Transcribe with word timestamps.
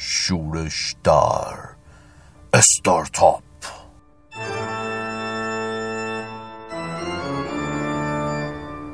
شورش 0.00 0.96
در 1.04 1.68
استارتاپ. 2.52 3.42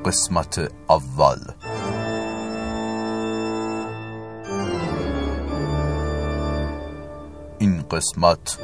قسمت 0.05 0.73
اول. 0.89 1.39
این 7.59 7.83
قسمت 7.83 8.59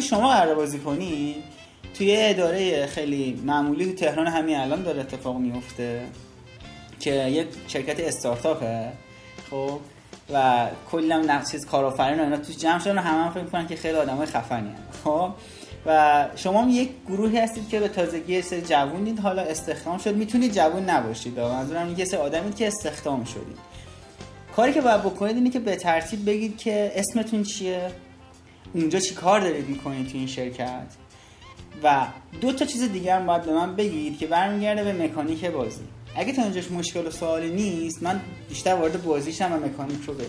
که 0.00 0.06
شما 0.06 0.28
قرار 0.28 0.54
بازی 0.54 0.78
کنی 0.78 1.34
توی 1.94 2.16
اداره 2.18 2.86
خیلی 2.86 3.42
معمولی 3.44 3.84
تو 3.84 3.92
تهران 3.92 4.26
همین 4.26 4.56
الان 4.56 4.82
داره 4.82 5.00
اتفاق 5.00 5.36
میفته 5.36 6.06
که 7.00 7.28
یک 7.28 7.46
شرکت 7.68 8.00
استارتاپه 8.00 8.92
خب؟ 9.50 9.80
و 10.32 10.66
کلی 10.90 11.12
هم 11.12 11.44
چیز 11.44 11.66
کارآفرین 11.66 12.20
و 12.20 12.22
اینا 12.22 12.36
توش 12.36 12.56
جمع 12.56 12.78
شدن 12.78 12.98
و 12.98 13.00
همه 13.00 13.24
هم 13.24 13.30
فکر 13.30 13.42
می‌کنن 13.42 13.66
که 13.66 13.76
خیلی 13.76 13.98
آدمای 13.98 14.26
خفنی 14.26 14.70
خب؟ 15.04 15.30
و 15.86 16.26
شما 16.36 16.62
هم 16.62 16.68
یک 16.68 16.90
گروهی 17.08 17.38
هستید 17.38 17.68
که 17.68 17.80
به 17.80 17.88
تازگی 17.88 18.32
یه 18.32 18.40
سری 18.40 18.62
جوونید 18.62 19.18
حالا 19.20 19.42
استخدام 19.42 19.98
شد. 19.98 20.14
می‌تونید 20.14 20.52
جوون 20.52 20.90
نباشید 20.90 21.40
منظورم 21.40 21.86
اینه 21.86 22.04
سری 22.04 22.20
آدمید 22.20 22.56
که 22.56 22.66
استخدام 22.66 23.24
شدید. 23.24 23.58
کاری 24.56 24.72
که 24.72 24.80
باید 24.80 25.02
بکنید 25.02 25.36
اینه 25.36 25.50
که 25.50 25.58
به 25.58 25.76
ترتیب 25.76 26.26
بگید 26.26 26.58
که 26.58 26.92
اسمتون 26.94 27.42
چیه؟ 27.42 27.90
اونجا 28.74 29.00
چی 29.00 29.14
کار 29.14 29.40
دارید 29.40 29.68
می‌کنید 29.68 30.08
تو 30.08 30.18
این 30.18 30.26
شرکت؟ 30.26 30.86
و 31.82 32.06
دو 32.40 32.52
تا 32.52 32.64
چیز 32.64 32.82
دیگه 32.82 33.14
هم 33.14 33.26
باید 33.26 33.42
به 33.42 33.52
من 33.52 33.76
بگید 33.76 34.18
که 34.18 34.26
برمیگرده 34.26 34.84
به 34.84 35.04
مکانیک 35.04 35.44
بازی. 35.44 35.80
اگه 36.16 36.32
تا 36.32 36.42
اینجاش 36.42 36.70
مشکل 36.70 37.06
و 37.06 37.10
سوالی 37.10 37.50
نیست 37.50 38.02
من 38.02 38.20
بیشتر 38.48 38.74
وارد 38.74 39.04
بازیشم 39.04 39.52
و 39.52 39.66
مکانیک 39.66 40.04
رو 40.06 40.14
بدم 40.14 40.28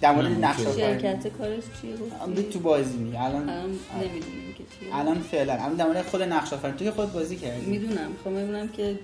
در 0.00 0.12
مورد 0.14 0.44
نقش 0.44 0.60
شرکت 0.60 1.28
کارش 1.28 1.62
چیه 1.80 2.42
تو 2.52 2.58
بازی 2.58 2.96
می 2.96 3.16
الان 3.16 3.50
نمی‌دونیم 3.50 4.54
که 4.58 4.64
چیه 4.80 4.96
الان 4.96 5.20
فعلا. 5.20 5.52
الان 5.52 5.74
در 5.74 5.86
مورد 5.86 6.02
خود 6.02 6.22
نقش 6.22 6.52
آفرینی 6.52 6.78
تو 6.78 6.84
که 6.84 6.90
خود 6.90 7.12
بازی 7.12 7.36
کردی. 7.36 7.66
می‌دونم. 7.66 8.10
خب 8.24 8.30
می‌دونم 8.30 8.68
که 8.68 8.98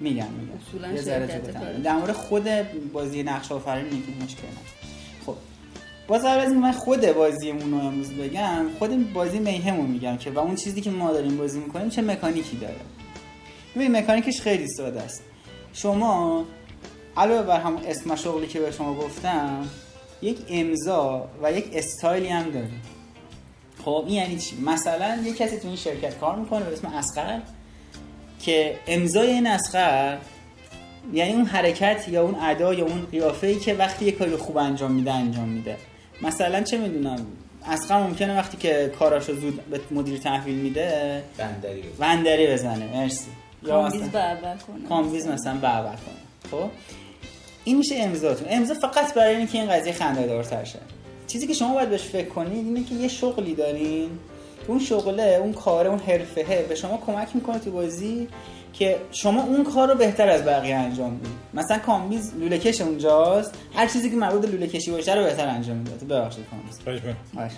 میگم 0.00 0.26
میگم. 0.26 0.52
اصولاً 0.68 0.92
یه 0.92 1.02
ذره 1.02 1.26
شرکت. 1.26 1.82
در 1.82 1.96
مورد 1.96 2.12
خود 2.12 2.48
بازی 2.92 3.22
نقش 3.22 3.52
آفرینی 3.52 3.90
که 3.90 4.24
مشکل 4.24 4.46
نداره. 4.46 4.77
باز 6.08 6.24
قبل 6.24 6.40
از 6.40 6.52
من 6.52 6.72
خود 6.72 7.12
بازیمون 7.12 7.70
رو 7.70 7.86
امروز 7.86 8.10
بگم 8.10 8.66
خود 8.78 9.12
بازی 9.12 9.38
میهمون 9.38 9.86
میگم 9.86 10.16
که 10.16 10.30
و 10.30 10.38
اون 10.38 10.54
چیزی 10.54 10.80
که 10.80 10.90
ما 10.90 11.12
داریم 11.12 11.36
بازی 11.36 11.58
می‌کنیم 11.58 11.88
چه 11.88 12.02
مکانیکی 12.02 12.56
داره. 12.56 12.80
ببین 13.76 13.96
مکانیکش 13.96 14.40
خیلی 14.40 14.68
ساده 14.68 15.00
است. 15.00 15.22
شما 15.72 16.44
علاوه 17.16 17.42
بر 17.42 17.60
همون 17.60 17.82
اسم 17.86 18.16
شغلی 18.16 18.46
که 18.46 18.60
به 18.60 18.70
شما 18.70 18.94
گفتم 18.94 19.68
یک 20.22 20.38
امضا 20.48 21.28
و 21.42 21.52
یک 21.52 21.70
استایلی 21.72 22.28
هم 22.28 22.50
داره 22.50 22.68
خب 23.84 24.04
این 24.06 24.16
یعنی 24.16 24.38
چی؟ 24.38 24.60
مثلا 24.60 25.22
یه 25.24 25.32
کسی 25.32 25.56
تو 25.56 25.68
این 25.68 25.76
شرکت 25.76 26.18
کار 26.18 26.36
می‌کنه 26.36 26.64
به 26.64 26.72
اسم 26.72 26.86
اسقر 26.86 27.40
که 28.40 28.78
امضای 28.86 29.30
این 29.30 29.46
اسقر 29.46 30.18
یعنی 31.12 31.32
اون 31.32 31.44
حرکت 31.44 32.08
یا 32.08 32.22
اون 32.22 32.34
ادا 32.34 32.74
یا 32.74 32.84
اون 32.84 33.06
قیافه 33.10 33.46
ای 33.46 33.58
که 33.58 33.74
وقتی 33.74 34.04
یه 34.04 34.12
کاری 34.12 34.36
خوب 34.36 34.56
انجام 34.56 34.92
میده 34.92 35.12
انجام 35.12 35.48
میده. 35.48 35.76
مثلا 36.22 36.60
چه 36.62 36.78
می‌دونم 36.78 37.26
اصغر 37.66 37.98
ممکنه 37.98 38.36
وقتی 38.36 38.56
که 38.56 38.92
کاراشو 38.98 39.34
زود 39.34 39.64
به 39.70 39.80
مدیر 39.90 40.18
تحویل 40.18 40.54
میده 40.54 41.22
بندری 41.38 41.84
وندری 41.98 42.46
بزنه 42.46 42.96
مرسی. 42.96 43.26
یا 43.62 43.68
کامبیز 43.68 44.08
بربر 44.08 44.56
کنم 44.56 44.88
کامبیز 44.88 45.26
مثلا 45.26 45.54
بربر 45.54 45.96
کنه. 45.96 46.50
خب؟ 46.50 46.70
این 47.64 47.78
میشه 47.78 47.94
امضاتون. 47.98 48.48
امضا 48.50 48.74
فقط 48.74 49.14
برای 49.14 49.36
اینکه 49.36 49.58
این 49.58 49.70
قضیه 49.70 49.92
خنده 49.92 50.26
دارتر 50.26 50.64
شه 50.64 50.78
چیزی 51.26 51.46
که 51.46 51.54
شما 51.54 51.74
باید 51.74 51.90
بهش 51.90 52.02
فکر 52.02 52.28
کنید 52.28 52.66
اینه 52.66 52.84
که 52.84 52.94
یه 52.94 53.08
شغلی 53.08 53.54
دارین 53.54 54.10
که 54.62 54.70
اون 54.70 54.78
شغله 54.78 55.38
اون 55.42 55.52
کاره 55.52 55.90
اون 55.90 55.98
حرفه 55.98 56.64
به 56.68 56.74
شما 56.74 57.02
کمک 57.06 57.28
می‌کنه 57.34 57.58
تو 57.58 57.70
بازی 57.70 58.28
که 58.72 58.96
شما 59.12 59.42
اون 59.42 59.64
کار 59.64 59.88
رو 59.88 59.94
بهتر 59.94 60.28
از 60.28 60.44
بقیه 60.44 60.76
انجام 60.76 61.18
بدید 61.18 61.32
مثلا 61.54 61.78
کامبیز 61.78 62.34
لوله 62.34 62.58
کش 62.58 62.80
اونجاست. 62.80 63.54
هر 63.74 63.86
چیزی 63.86 64.10
که 64.10 64.16
مربوط 64.16 64.40
به 64.40 64.48
لوله 64.48 64.66
کشی 64.66 64.90
باشه 64.90 65.14
رو 65.14 65.24
بهتر 65.24 65.48
انجام 65.48 65.76
میده. 65.76 66.04
ببخشید 66.04 66.44
کامبیز. 66.50 67.02
باشه. 67.34 67.56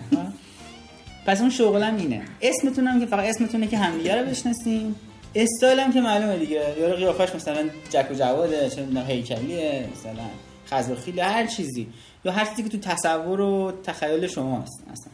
پس 1.26 1.41
اون 1.41 1.50
شغلم 1.50 1.97
اینه. 1.97 2.22
اسمتون 2.43 2.87
هم 2.87 3.00
که 3.00 3.06
فقط 3.06 3.25
اسمتونه 3.25 3.66
که 3.66 3.78
همدیگه 3.78 4.16
رو 4.16 4.26
بشناسین 4.26 4.94
استایل 5.34 5.81
هم 5.81 5.93
که 5.93 6.00
معلومه 6.00 6.38
دیگه. 6.38 6.62
یارو 6.81 6.97
قیافش 6.97 7.34
مثلا 7.34 7.69
جک 7.91 8.06
و 8.10 8.15
جواده 8.15 8.71
چه 8.71 8.81
می‌دونم 8.81 9.06
هیکلیه 9.06 9.88
مثلا 9.92 10.25
خز 10.71 10.91
و 10.91 10.94
خیل 10.94 11.21
هر 11.21 11.47
چیزی. 11.47 11.87
یا 12.25 12.32
هر 12.32 12.44
چیزی 12.44 12.62
که 12.62 12.69
تو 12.69 12.78
تصور 12.78 13.41
و 13.41 13.72
تخیل 13.82 14.27
شماست 14.27 14.82
اصلا. 14.92 15.12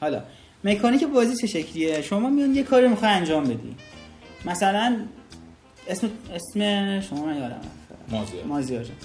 حالا 0.00 0.22
مکانیک 0.64 1.04
بازی 1.04 1.36
چه 1.36 1.46
شکلیه؟ 1.46 2.02
شما 2.02 2.30
میون 2.30 2.54
یه 2.54 2.62
کاری 2.62 2.88
می‌خوای 2.88 3.10
انجام 3.10 3.44
بدی. 3.44 3.76
مثلا 4.44 4.96
اسم 5.88 6.10
اسم 6.34 7.00
شما 7.00 7.26
من 7.26 7.36
یادم. 7.36 7.60
مازیار. 8.08 8.44
مازیار 8.44 8.84
جان. 8.84 8.96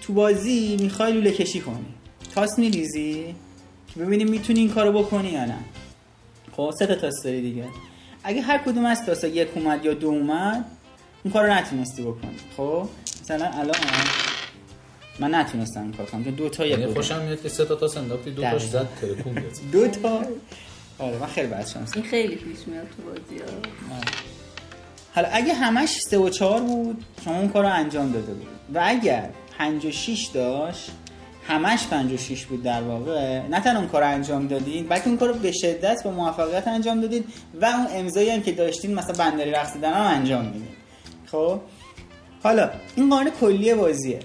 تو 0.00 0.12
بازی 0.12 0.76
می‌خوای 0.80 1.12
لوله 1.12 1.32
کشی 1.32 1.60
کنی. 1.60 1.86
تاس 2.34 2.58
میریزی؟ 2.58 3.34
که 3.94 4.00
ببینی 4.00 4.24
می‌تونی 4.24 4.60
این 4.60 4.70
کارو 4.70 5.02
بکنی 5.02 5.28
یا 5.28 5.44
نه. 5.44 5.58
خب 6.52 6.72
سه 6.78 6.86
تا 6.86 6.94
تاس 6.94 7.22
داری 7.24 7.42
دیگه. 7.42 7.64
اگه 8.24 8.40
هر 8.42 8.58
کدوم 8.58 8.84
از 8.84 9.06
تاسا 9.06 9.26
یک 9.26 9.48
اومد 9.54 9.84
یا 9.84 9.94
دو 9.94 10.08
اومد 10.08 10.64
اون 11.24 11.32
کارو 11.32 11.52
نتونستی 11.52 12.02
بکنی. 12.02 12.36
خب؟ 12.56 12.88
مثلا 13.22 13.46
الان 13.46 13.76
من 15.18 15.34
نتونستم 15.34 15.82
این 15.82 15.92
کار 15.92 16.06
کنم 16.06 16.24
چون 16.24 16.34
دو 16.34 16.48
تا 16.48 16.66
یک 16.66 16.78
یعنی. 16.78 16.94
خوشم 16.94 17.22
میاد 17.22 17.42
که 17.42 17.48
سه 17.48 17.64
تا 17.64 17.74
تاس 17.74 17.96
انداختی 17.96 18.30
دو 18.30 18.42
تاش. 18.42 18.66
زد 18.66 18.88
ترکون 19.00 19.42
دو 19.72 19.88
تا. 19.88 20.22
آره 20.98 21.18
من 21.18 21.26
خیلی 21.26 21.48
شانس 21.72 21.96
این 21.96 22.04
خیلی 22.04 22.36
پیش 22.36 22.58
میاد 22.66 22.86
تو 22.96 23.02
بازی 23.02 23.42
ها. 23.42 24.00
حالا 25.16 25.28
اگه 25.32 25.54
همش 25.54 25.88
سه 26.10 26.18
و 26.18 26.28
چهار 26.28 26.60
بود 26.60 27.04
شما 27.24 27.38
اون 27.38 27.48
کار 27.48 27.62
رو 27.64 27.72
انجام 27.74 28.12
داده 28.12 28.34
بود 28.34 28.48
و 28.74 28.82
اگر 28.84 29.28
پنج 29.58 29.84
و 29.86 29.90
شیش 29.90 30.26
داشت 30.26 30.90
همش 31.48 31.86
پنج 31.86 32.12
و 32.12 32.16
شیش 32.16 32.46
بود 32.46 32.62
در 32.62 32.82
واقع. 32.82 33.42
نه 33.50 33.60
تنها 33.60 33.78
اون 33.78 33.88
کار 33.88 34.02
رو 34.02 34.08
انجام 34.08 34.46
دادین 34.46 34.88
بلکه 34.88 35.08
اون 35.08 35.16
کار 35.16 35.28
رو 35.28 35.34
به 35.34 35.52
شدت 35.52 36.02
با 36.04 36.10
موفقیت 36.10 36.68
انجام 36.68 37.00
دادین 37.00 37.24
و 37.60 37.64
اون 37.64 37.86
امضایی 37.90 38.30
هم 38.30 38.42
که 38.42 38.52
داشتین 38.52 38.94
مثلا 38.94 39.24
بندری 39.24 39.50
رقصیدن 39.50 39.92
هم 39.92 40.16
انجام 40.16 40.44
میدین 40.44 40.68
خب؟ 41.26 41.60
حالا 42.42 42.70
این 42.96 43.10
قانون 43.10 43.32
کلی 43.40 43.74
بازیه. 43.74 44.20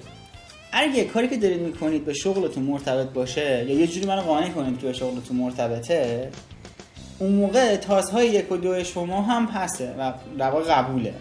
اگه 0.72 1.04
کاری 1.04 1.28
که 1.28 1.38
دارید 1.38 1.62
می‌کنید 1.62 2.06
به 2.06 2.14
شغلتون 2.14 2.64
مرتبط 2.64 3.08
باشه 3.08 3.66
یا 3.68 3.80
یه 3.80 3.88
جوری 3.88 4.06
منو 4.06 4.22
قانع 4.22 4.50
کنید 4.50 4.80
که 4.80 4.88
به 4.88 4.94
شغلتون 4.94 5.38
مرتبطه 5.38 6.30
اون 7.22 7.32
موقع 7.32 7.76
تازهای 7.76 8.28
یک 8.28 8.52
و 8.52 8.58
دو 8.58 8.84
شما 8.84 9.22
هم 9.22 9.48
پسه 9.48 9.96
و 10.00 10.14
در 10.38 10.50
واقع 10.50 10.64
قبوله 10.64 11.14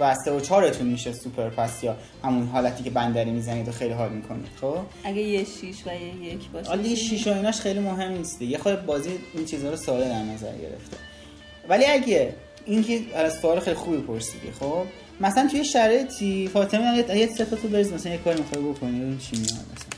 و 0.00 0.14
سه 0.24 0.32
و 0.32 0.40
چهارتون 0.40 0.86
میشه 0.86 1.12
سوپر 1.12 1.48
پس 1.48 1.84
یا 1.84 1.96
همون 2.24 2.46
حالتی 2.46 2.84
که 2.84 2.90
بندری 2.90 3.30
می‌زنید 3.30 3.68
و 3.68 3.72
خیلی 3.72 3.92
حال 3.92 4.12
می‌کنید 4.12 4.46
خب؟ 4.60 4.76
اگه 5.04 5.20
یه 5.20 5.44
شیش 5.44 5.76
و 5.86 5.90
یه 5.92 6.32
یک 6.32 6.50
باشه. 6.50 6.68
حالا 6.68 6.94
شیش 6.94 7.26
و 7.26 7.32
ایناش 7.32 7.60
خیلی 7.60 7.80
مهم 7.80 8.12
نیست 8.12 8.42
یه 8.42 8.58
خود 8.58 8.86
بازی 8.86 9.10
این 9.34 9.44
چیزها 9.44 9.70
رو 9.70 9.76
ساده 9.76 10.08
در 10.08 10.22
نظر 10.22 10.52
گرفته. 10.52 10.96
ولی 11.68 11.84
اگه 11.84 12.34
اینکه 12.64 13.00
از 13.14 13.38
سوال 13.38 13.60
خیلی 13.60 13.76
خوبی 13.76 13.96
پرسیدی 13.96 14.50
خب؟ 14.60 14.82
مثلا 15.20 15.48
توی 15.48 15.64
شرایطی 15.64 16.50
فاطمه 16.52 17.04
یه 17.08 17.16
یه 17.16 17.26
سه 17.26 17.44
تو 17.44 17.68
بریز 17.68 17.92
مثلا 17.92 18.12
یه 18.12 18.18
کاری 18.18 18.40
می‌خوای 18.40 18.62
بکنی 18.62 19.00
ببین 19.00 19.18
چی 19.18 19.36
میاد 19.36 19.50
مثلا؟ 19.50 19.94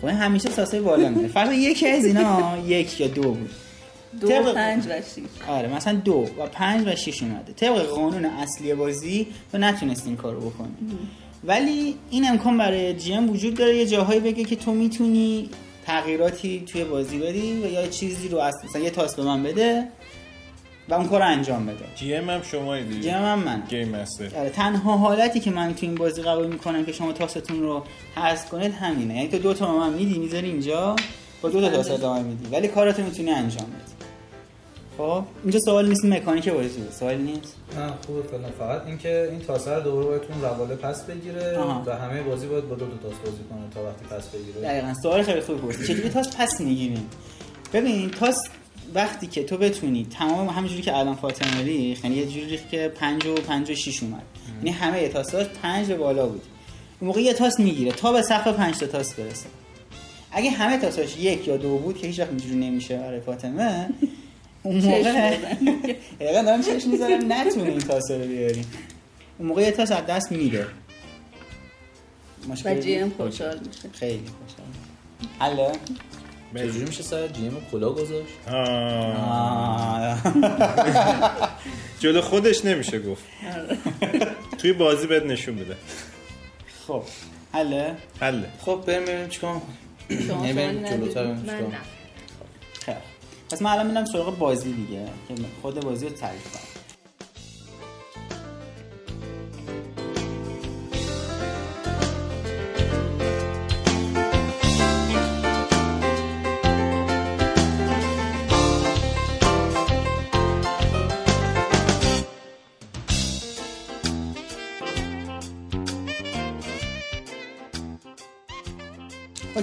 خب 0.00 0.08
همیشه 0.08 0.50
ساسای 0.50 0.80
بالا 0.80 1.08
میره. 1.08 1.28
فقط 1.28 1.52
یکی 1.52 1.88
از 1.88 2.04
اینا 2.04 2.58
یک 2.66 3.00
یا 3.00 3.06
دو 3.06 3.22
بود. 3.22 3.50
دو 4.20 4.28
طبق- 4.28 4.54
پنج 4.54 4.86
و 4.86 4.90
شیش. 5.14 5.24
آره 5.48 5.68
مثلا 5.68 5.94
دو 5.94 6.26
و 6.38 6.46
پنج 6.46 6.86
و 6.86 6.96
شیش 6.96 7.22
اومده. 7.22 7.52
طبق 7.52 7.82
قانون 7.86 8.24
اصلی 8.24 8.74
بازی 8.74 9.26
تو 9.52 9.58
نتونستی 9.58 10.08
این 10.08 10.16
کارو 10.16 10.40
بکنی. 10.50 10.74
ولی 11.44 11.94
این 12.10 12.28
امکان 12.28 12.58
برای 12.58 12.94
جی 12.94 13.14
ام 13.14 13.30
وجود 13.30 13.54
داره. 13.54 13.76
یه 13.76 13.86
جاهایی 13.86 14.20
بگه 14.20 14.44
که 14.44 14.56
تو 14.56 14.72
می‌تونی 14.72 15.50
تغییراتی 15.86 16.64
توی 16.66 16.84
بازی 16.84 17.18
بدی 17.18 17.52
و 17.52 17.72
یا 17.72 17.86
چیزی 17.86 18.28
رو 18.28 18.38
از 18.38 18.54
مثلا 18.64 18.82
یه 18.82 18.90
تاس 18.90 19.14
به 19.14 19.22
من 19.22 19.42
بده 19.42 19.88
و 20.88 20.94
اون 20.94 21.06
کار 21.08 21.20
رو 21.20 21.26
انجام 21.26 21.66
بده. 21.66 21.84
جی 21.96 22.14
ام 22.14 22.30
هم 22.30 22.42
شما 22.42 22.78
دیگه. 22.78 23.00
جیم 23.00 23.14
هم 23.14 23.38
من 23.38 23.62
گیم 23.68 23.88
مستر. 23.88 24.38
آره 24.38 24.50
تنها 24.50 24.96
حالتی 24.96 25.40
که 25.40 25.50
من 25.50 25.74
تو 25.74 25.86
این 25.86 25.94
بازی 25.94 26.22
قبول 26.22 26.46
می‌کنم 26.46 26.84
که 26.84 26.92
شما 26.92 27.12
تاستون 27.12 27.60
رو 27.62 27.82
حذف 28.16 28.48
کنید 28.48 28.72
همینه. 28.74 29.14
یعنی 29.14 29.28
تو 29.28 29.38
دو 29.38 29.54
تا 29.54 29.78
من 29.78 29.92
میدی 29.92 30.18
می‌ذاری 30.18 30.48
اینجا 30.48 30.96
با 31.42 31.48
دو 31.48 31.60
تا 31.60 31.68
تاس 31.68 31.90
ادامه 31.90 32.22
میدی. 32.22 32.48
ولی 32.52 32.68
کاراتو 32.68 33.02
می‌تونی 33.02 33.30
انجام 33.30 33.66
بدی. 33.66 34.03
خب 34.98 35.24
اینجا 35.42 35.58
سوال 35.58 35.88
نیست 35.88 36.04
مکانیک 36.04 36.48
بازی. 36.48 36.82
سوال 36.98 37.16
نیست؟ 37.16 37.56
نه 37.76 37.92
خوبه 38.06 38.22
فعلا. 38.22 38.48
فقط 38.58 38.86
اینکه 38.86 39.28
این 39.30 39.40
تاسه 39.40 39.74
رو 39.74 39.82
دوباره 39.82 40.20
اون 40.32 40.42
رواله 40.42 40.74
پس 40.74 41.02
بگیره 41.02 41.58
آها. 41.58 41.82
و 41.86 41.96
همه 41.96 42.22
بازی 42.22 42.46
باید 42.46 42.68
با 42.68 42.74
دو 42.74 42.86
تا 42.86 42.96
تاس 42.96 43.18
بازی 43.24 43.42
کنه 43.50 43.70
تا 43.74 43.84
وقتی 43.84 44.04
پس 44.04 44.28
بگیره. 44.28 44.60
دقیقا 44.60 44.94
سوال 45.02 45.22
خیلی 45.22 45.40
خوبی 45.40 45.58
پرسید 45.58 45.86
چجوری 45.86 46.08
تاس 46.08 46.36
پس 46.36 46.60
می‌گیریم 46.60 47.08
ببین 47.72 48.10
تاس 48.10 48.36
وقتی 48.94 49.26
که 49.26 49.44
تو 49.44 49.56
بتونی 49.56 50.06
تمام 50.18 50.48
همونجوری 50.48 50.82
که 50.82 50.96
الان 50.96 51.14
فاطمه 51.14 51.62
ریخ 51.62 52.04
یعنی 52.04 52.16
یه 52.16 52.26
جوری 52.26 52.46
ریخت 52.46 52.68
که 52.68 52.92
5 52.94 53.26
و 53.26 53.34
5 53.34 53.70
و 53.70 53.74
6 53.74 54.02
اومد. 54.02 54.22
یعنی 54.56 54.70
همه 54.70 55.08
تاساش 55.08 55.46
5 55.62 55.86
به 55.86 55.96
بالا 55.96 56.26
بود. 56.26 56.42
اون 57.00 57.08
موقع 57.08 57.20
یه 57.20 57.32
تاس 57.32 57.60
می‌گیره 57.60 57.92
تا 57.92 58.12
به 58.12 58.22
سقف 58.22 58.56
5 58.56 58.78
تا 58.78 58.86
تاس 58.86 59.14
برسه. 59.14 59.46
اگه 60.32 60.50
همه 60.50 60.78
تاساش 60.78 61.18
یک 61.18 61.48
یا 61.48 61.56
دو 61.56 61.78
بود 61.78 61.98
که 61.98 62.06
هیچ 62.06 62.20
وقت 62.20 62.28
اینجوری 62.28 62.54
نمیشه. 62.54 63.04
آره 63.06 63.20
فاطمه. 63.20 63.90
اون 64.64 64.76
موقع 64.76 65.02
دقیقا 66.20 66.42
دارم 66.42 66.62
چشم 66.62 66.90
می‌ذارم 66.90 67.32
نتونه 67.32 67.68
این 67.68 67.78
تاس 67.78 68.10
رو 68.10 68.18
بیاری 68.18 68.64
اون 69.38 69.48
موقع 69.48 69.62
یه 69.62 69.70
تاس 69.70 69.92
از 69.92 70.06
دست 70.06 70.32
میره 70.32 70.66
و 72.48 72.52
مشکلی 72.52 72.80
جی 72.80 72.94
ام 72.94 73.04
نیست؟ 73.04 73.16
خوشحال 73.16 73.58
میشه. 73.58 73.88
خیلی 73.92 74.22
خوشحال. 74.40 74.66
حله 75.38 75.72
چجوری 76.54 76.84
میشه 76.84 77.02
سر 77.02 77.28
جیم 77.28 77.56
کلا 77.72 77.90
گذاشت. 77.90 78.28
جلو 82.00 82.20
خودش 82.20 82.64
نمیشه 82.64 82.98
گفت. 82.98 83.24
توی 84.58 84.72
بازی 84.72 85.06
بهت 85.06 85.22
نشون 85.22 85.56
بده. 85.56 85.76
خب. 86.86 87.02
حله 87.52 87.96
حله. 88.20 88.48
خب 88.60 88.82
بریم 88.86 89.02
ببینیم 89.02 89.28
چیکار 89.28 89.60
سوال 90.26 90.52
بریم 90.52 90.82
جلوتر؟ 90.84 91.24
ببینیم 91.24 91.44
من 91.46 91.58
چیکار 92.80 92.94
خوب. 92.94 93.13
پس 93.50 93.62
من 93.62 93.70
الان 93.70 93.86
میرم 93.86 94.04
سراغ 94.04 94.38
بازی 94.38 94.72
دیگه 94.72 95.08
که 95.28 95.34
خود 95.62 95.80
بازی 95.84 96.08
رو 96.08 96.14
تعریف 96.16 96.52
کنم. 96.52 96.83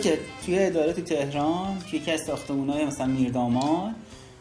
اوکی 0.08 0.18
توی 0.46 0.60
اداره 0.60 0.94
تهران 0.94 1.78
توی 1.90 2.00
یکی 2.00 2.12
از 2.12 2.22
ساختمون‌های 2.22 2.86
مثلا 2.86 3.06
میرداماد 3.06 3.92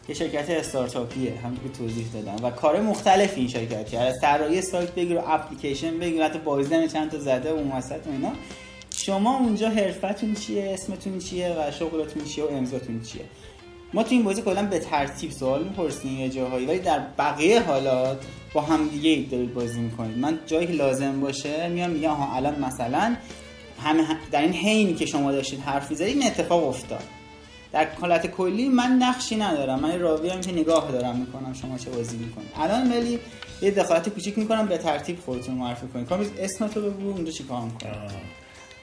یه 0.09 0.15
شرکت 0.15 0.49
استارتاپیه 0.49 1.33
همونطور 1.43 1.71
که 1.71 1.77
توضیح 1.77 2.05
دادم. 2.13 2.45
و 2.45 2.49
کار 2.49 2.81
مختلف 2.81 3.37
این 3.37 3.47
شرکتی 3.47 3.97
از 3.97 4.15
طراحی 4.21 4.61
سایت 4.61 4.91
بگیر 4.91 5.17
و 5.17 5.23
اپلیکیشن 5.27 5.99
بگیر 5.99 6.23
حتی 6.23 6.39
بازی 6.39 6.75
هم 6.75 6.87
چند 6.87 7.11
تا 7.11 7.19
زده 7.19 7.51
و 7.51 7.55
اون 7.55 7.71
و 7.71 7.81
اینا. 8.11 8.31
شما 8.89 9.37
اونجا 9.37 9.69
حرفتون 9.69 10.33
چیه؟ 10.33 10.71
اسمتون 10.73 11.19
چیه؟ 11.19 11.49
و 11.49 11.71
شغلتون 11.71 12.25
چیه؟ 12.25 12.43
و 12.43 12.47
امضاتون 12.47 13.01
چیه؟ 13.01 13.23
ما 13.93 14.03
تو 14.03 14.09
این 14.11 14.23
بازی 14.23 14.41
کلا 14.41 14.65
به 14.65 14.79
ترتیب 14.79 15.31
سوال 15.31 15.63
می‌پرسیم 15.63 16.19
یه 16.19 16.29
جاهایی 16.29 16.65
ولی 16.65 16.79
در 16.79 16.99
بقیه 17.17 17.61
حالات 17.61 18.25
با 18.53 18.61
هم 18.61 18.87
دیگه 18.87 19.29
دارید 19.31 19.53
بازی 19.53 19.79
می‌کنید. 19.79 20.17
من 20.17 20.39
جایی 20.45 20.67
که 20.67 20.73
لازم 20.73 21.21
باشه 21.21 21.69
میام 21.69 21.89
میگم 21.89 22.09
آها 22.09 22.35
الان 22.35 22.59
مثلا 22.59 23.15
همه 23.83 24.03
در 24.31 24.41
این 24.41 24.53
حینی 24.53 24.93
که 24.93 25.05
شما 25.05 25.31
داشتید 25.31 25.59
حرف 25.59 25.89
می‌زدید 25.91 26.17
این 26.17 26.27
اتفاق 26.27 26.67
افتاد. 26.67 27.03
در 27.73 27.87
حالت 28.01 28.27
کلی 28.27 28.69
من 28.69 28.91
نقشی 28.91 29.35
ندارم. 29.35 29.79
من 29.79 29.99
راوی 29.99 30.29
هم 30.29 30.41
که 30.41 30.51
نگاه 30.51 30.91
دارم 30.91 31.15
می‌کنم 31.15 31.53
شما 31.53 31.77
چه 31.77 31.89
بازی 31.89 32.17
می‌کنید. 32.17 32.51
الان 32.55 32.91
ولی 32.91 33.19
یه 33.61 33.71
دخالت 33.71 34.09
کوچیک 34.09 34.37
می‌کنم 34.37 34.65
به 34.65 34.77
ترتیب 34.77 35.19
خودتون 35.19 35.55
معرفی 35.55 35.87
کنید. 35.87 36.07
کامیز 36.07 36.31
اسم 36.39 36.67
تو 36.67 36.81
بگو 36.81 37.11
اونجا 37.11 37.31
چی 37.31 37.43
کار 37.43 37.61
می‌کنم 37.61 38.07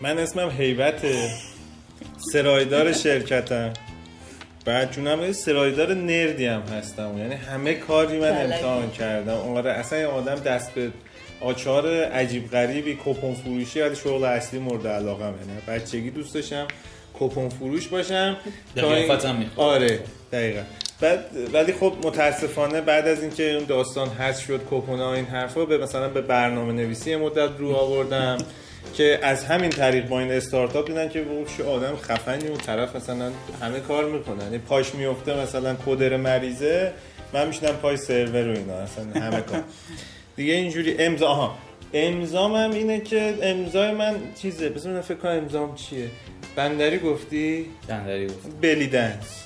من 0.01 0.19
اسمم 0.19 0.51
هیبت 0.51 1.01
سرایدار 2.33 2.93
شرکتم. 2.93 3.73
بعد 4.65 4.93
جونم 4.93 5.23
یه 5.23 5.33
سرایدار 5.33 5.95
نردی 5.95 6.47
هم 6.47 6.63
هستم. 6.63 7.19
یعنی 7.19 7.35
همه 7.35 7.75
کاری 7.75 8.21
من 8.21 8.31
بلدی. 8.31 8.53
امتحان 8.53 8.91
کردم. 8.91 9.35
آره 9.35 9.71
اصلا 9.71 9.99
یه 9.99 10.07
آدم 10.07 10.35
دست 10.35 10.75
به 10.75 10.91
آچار 11.41 12.05
عجیب 12.05 12.51
غریبی 12.51 12.99
کپون 13.05 13.35
فروشی 13.35 13.81
ولی 13.81 13.97
شغل 13.97 14.25
اصلی 14.25 14.59
مورد 14.61 14.87
علاقه 14.87 15.25
یعنی 15.25 15.61
بچگی 15.69 16.11
دوست 16.11 16.35
داشتم 16.35 16.67
کپون 17.21 17.49
فروش 17.49 17.89
باشم 17.89 18.37
تا 18.77 18.95
این-. 18.95 19.09
آره 19.57 20.01
دقیقا. 20.33 20.63
بعد 21.01 21.25
ولی 21.53 21.73
خب 21.73 21.93
متاسفانه 22.05 22.81
بعد 22.81 23.09
از 23.09 23.23
اینکه 23.23 23.55
اون 23.55 23.65
داستان 23.65 24.09
حذف 24.09 24.47
شد 24.47 24.61
کپون 24.71 24.99
ها 24.99 25.15
این 25.15 25.25
حرفا 25.25 25.65
به 25.65 25.79
مثلا 25.79 26.09
به 26.09 26.21
برنامه 26.21 26.73
نویسی 26.73 27.17
مدت 27.17 27.51
رو 27.59 27.73
آوردم 27.75 28.39
که 28.97 29.19
از 29.23 29.45
همین 29.45 29.71
طریق 29.71 30.09
با 30.09 30.21
این 30.21 30.33
استارتاپ 30.33 30.87
دیدن 30.87 31.09
که 31.09 31.25
چه 31.57 31.65
آدم 31.65 31.97
خفنی 31.97 32.49
اون 32.49 32.59
طرف 32.59 32.97
مثلا 32.97 33.31
همه 33.63 33.81
کار 33.81 34.05
می‌کنن. 34.05 34.43
یعنی 34.45 34.59
پاش 34.59 34.95
میفته 34.95 35.41
مثلا 35.41 35.77
کدر 35.87 36.17
مریضه 36.17 36.93
من 37.33 37.47
میشنم 37.47 37.77
پای 37.77 37.97
سرور 37.97 38.49
و 38.49 38.57
اینا 38.57 38.75
اصلا 38.75 39.21
همه 39.21 39.41
کار. 39.41 39.63
دیگه 40.39 40.53
اینجوری 40.55 40.97
امضا 40.99 41.27
آها. 41.29 41.59
امضام 41.93 42.55
هم 42.55 42.71
اینه 42.71 43.01
که 43.01 43.35
امضای 43.43 43.91
من 43.93 44.15
چیزه؟ 44.43 44.69
بذار 44.69 44.93
من 44.93 45.01
فکر 45.01 45.15
کنم 45.17 45.31
امضام 45.33 45.75
چیه. 45.75 46.09
بندری 46.57 46.99
گفتی؟ 46.99 47.67
دندری 47.89 48.27
گفت 48.27 48.49
بلی 48.61 48.87
دنس. 48.87 49.45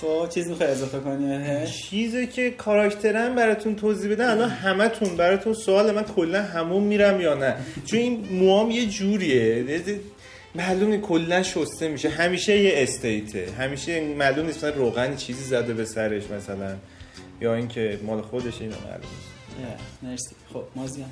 خب 0.00 0.28
چیز 0.34 0.48
می‌خوای 0.48 0.68
اضافه 0.70 0.98
کنی 0.98 1.66
چیزی 1.66 2.26
که 2.26 2.50
کاراکترم 2.50 3.34
براتون 3.34 3.76
توضیح 3.76 4.12
بدم 4.12 4.30
الان 4.30 4.50
همتون 4.50 5.16
براتون 5.16 5.52
سوال 5.52 5.90
من 5.94 6.02
کلا 6.02 6.42
همون 6.42 6.82
میرم 6.82 7.20
یا 7.20 7.34
نه؟ 7.34 7.54
چون 7.86 7.98
این 7.98 8.28
موام 8.30 8.70
یه 8.70 8.86
جوریه. 8.86 9.64
یه- 9.64 10.00
معلوم 10.54 10.90
نیست 10.90 11.02
کلا 11.02 11.42
شسته 11.42 11.88
میشه. 11.88 12.08
همیشه 12.08 12.58
یه 12.58 12.72
state 12.74 13.27
ه. 13.27 13.48
همیشه 13.58 14.00
معلوم 14.00 14.46
نیست 14.46 14.58
مثلا 14.58 14.70
روغنی 14.70 15.16
چیزی 15.16 15.44
زده 15.44 15.74
به 15.74 15.84
سرش 15.84 16.22
مثلا. 16.30 16.76
یا 17.40 17.54
اینکه 17.54 18.00
مال 18.02 18.22
خودش 18.22 18.60
اینو 18.60 18.74
معلوم 18.86 19.00
نیست. 19.00 19.82
مرسی. 20.02 20.34
خب 20.52 20.64
مازیار. 20.76 21.08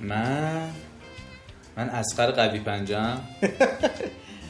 من 0.00 0.68
من 1.76 1.88
اصغر 1.88 2.30
قوی 2.30 2.58
پنجه‌م. 2.60 3.20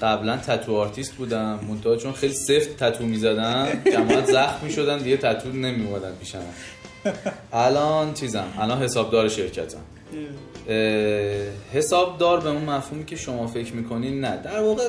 قبلا 0.03 0.37
tattoo 0.37 0.77
artist 0.77 1.13
بودم. 1.13 1.61
منتها 1.69 1.97
چون 1.97 2.13
خیلی 2.13 2.35
سفت 2.35 2.77
تتو 2.77 3.05
می‌زدم 3.05 3.69
جماعت 3.93 4.27
زخم 4.27 4.67
می‌شدن 4.67 4.99
دیگه 4.99 5.17
تتو 5.17 5.49
نمیومدن 5.49 6.15
پیشم. 6.21 6.43
الان 7.53 8.15
چیزم. 8.15 8.47
الان 8.59 8.83
حسابدار 8.83 9.29
شرکتم. 9.29 9.79
اه، 10.69 10.77
حسابدار 11.73 12.41
به 12.41 12.49
اون 12.49 12.63
مفهومی 12.63 13.05
که 13.05 13.17
شما 13.17 13.47
فکر 13.47 13.73
می‌کنین 13.73 14.21
نه. 14.21 14.43
در 14.45 14.63
واقع 14.63 14.89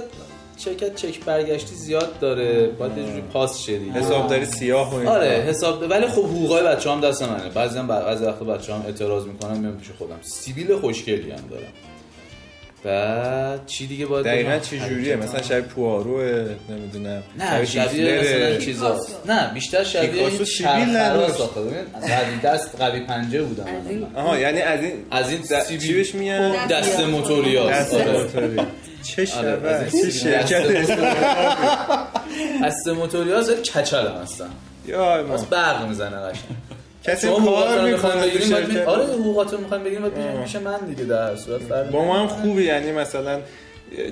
شرکت 0.58 0.96
چک 0.96 1.26
برگشتی 1.26 1.76
زیاد 1.76 2.20
داره. 2.20 2.68
باید 2.68 2.98
یه 2.98 3.04
جوری 3.04 3.22
پاس 3.22 3.60
شدی. 3.60 3.90
حسابداری 3.90 4.46
سیاه 4.46 5.04
و. 5.04 5.10
آره 5.10 5.28
حساب 5.28 5.90
ولی 5.90 6.08
خب 6.08 6.24
حقوقای 6.24 6.64
بچه 6.64 6.92
هم 6.92 7.02
دست 7.02 7.24
منه. 7.24 7.50
بعضی 7.50 7.80
هم 7.80 7.88
بعضی 7.88 8.26
وقتا 8.26 8.46
بچه 8.46 8.74
هم 8.74 8.82
اعتراض 8.86 9.26
می‌کنن 9.26 9.58
میام 9.58 9.78
پیش 9.78 9.90
خودم. 9.98 10.20
سیبیل 10.22 10.76
خوشگلی 10.76 11.32
هم 11.32 11.48
دارم. 11.50 11.74
بعد 12.84 13.66
چی 13.66 13.88
دیگه 13.88 14.06
باید 14.06 14.26
دقیقا؟ 14.26 14.60
چه 14.60 14.80
جوریه؟ 14.80 15.16
مثلا 15.16 15.42
شبیه 15.42 15.62
پوارو 15.62 16.22
نمی‌دونم. 16.70 17.24
نه 17.40 17.66
شبیه 17.66 18.20
مثلا 18.22 18.58
چیزاست 18.58 19.16
نه 19.26 19.54
بیشتر 19.54 19.84
شبیه 19.84 20.28
این 20.28 20.46
چرخرا. 20.46 21.34
ساخته 21.34 21.62
ببین 21.62 21.74
قوی 22.02 22.38
دست 22.44 22.76
قوی 22.80 23.00
پنجه 23.06 23.42
بودم 23.42 23.64
از 23.66 23.90
این 23.90 24.08
آها 24.16 24.40
یعنی 24.40 24.62
از 24.62 24.80
این 24.84 24.94
از 25.12 25.30
این 25.32 25.80
چی 25.80 25.94
بهش 25.94 26.16
میگن؟ 26.16 26.52
خب. 26.58 26.68
دست 26.72 27.00
موتوریاست 27.00 27.96
دست 27.96 28.08
آره. 28.08 28.18
موتوری. 28.24 28.56
چه 29.04 29.22
آره، 29.22 29.26
شبه 29.26 29.70
از 29.70 29.94
این 29.94 30.04
چه 30.04 30.10
شرکت 30.12 30.66
موتوری- 30.66 30.88
دست 32.64 32.88
موتوریاست 32.88 33.50
ولی 33.50 33.62
کچل 33.62 34.08
هم 34.08 34.22
هستن 34.22 34.50
یا 34.88 35.24
برق 35.50 35.88
می‌زنه 35.88 36.18
قشنگ. 36.18 36.58
کسی 37.04 37.28
کار 37.28 37.82
می‌کنه 37.82 38.30
تو 38.30 38.40
شرکت؟ 38.40 38.88
آره 38.88 39.04
حقوقات 39.04 39.54
رو 39.54 39.60
می‌خواین 39.60 39.84
بگیرین 39.84 40.10
پیش 40.10 40.56
من 40.56 40.78
دیگه 40.78 41.04
در 41.04 41.36
صورت 41.36 41.62
فرق 41.62 41.90
با 41.90 42.06
ما 42.06 42.20
هم. 42.20 42.28
خوبی 42.28 42.64
یعنی 42.64 42.92
مثلا 42.92 43.42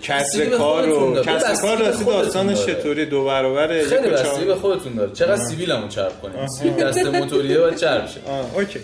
کسر 0.01 0.45
کار 0.45 0.89
و. 0.89 1.21
کسر 1.21 1.55
کار 1.61 1.77
راستی 1.77 2.05
داستانش. 2.05 2.65
چطوری؟ 2.65 3.05
دو 3.05 3.25
برابر 3.25 3.83
خیلی 3.83 4.09
بستگی 4.09 4.45
به 4.45 4.55
خودتون 4.55 4.93
داره. 4.95 5.11
چقدر 5.11 5.41
سیبیلمو 5.45 5.87
چرب 5.87 6.21
کنیم. 6.21 6.47
سیبیل 6.47 6.73
دست 6.73 6.97
موتوریه 6.97 7.59
باید 7.59 7.75
چرب 7.75 8.07
شه. 8.07 8.19
اوکی. 8.55 8.79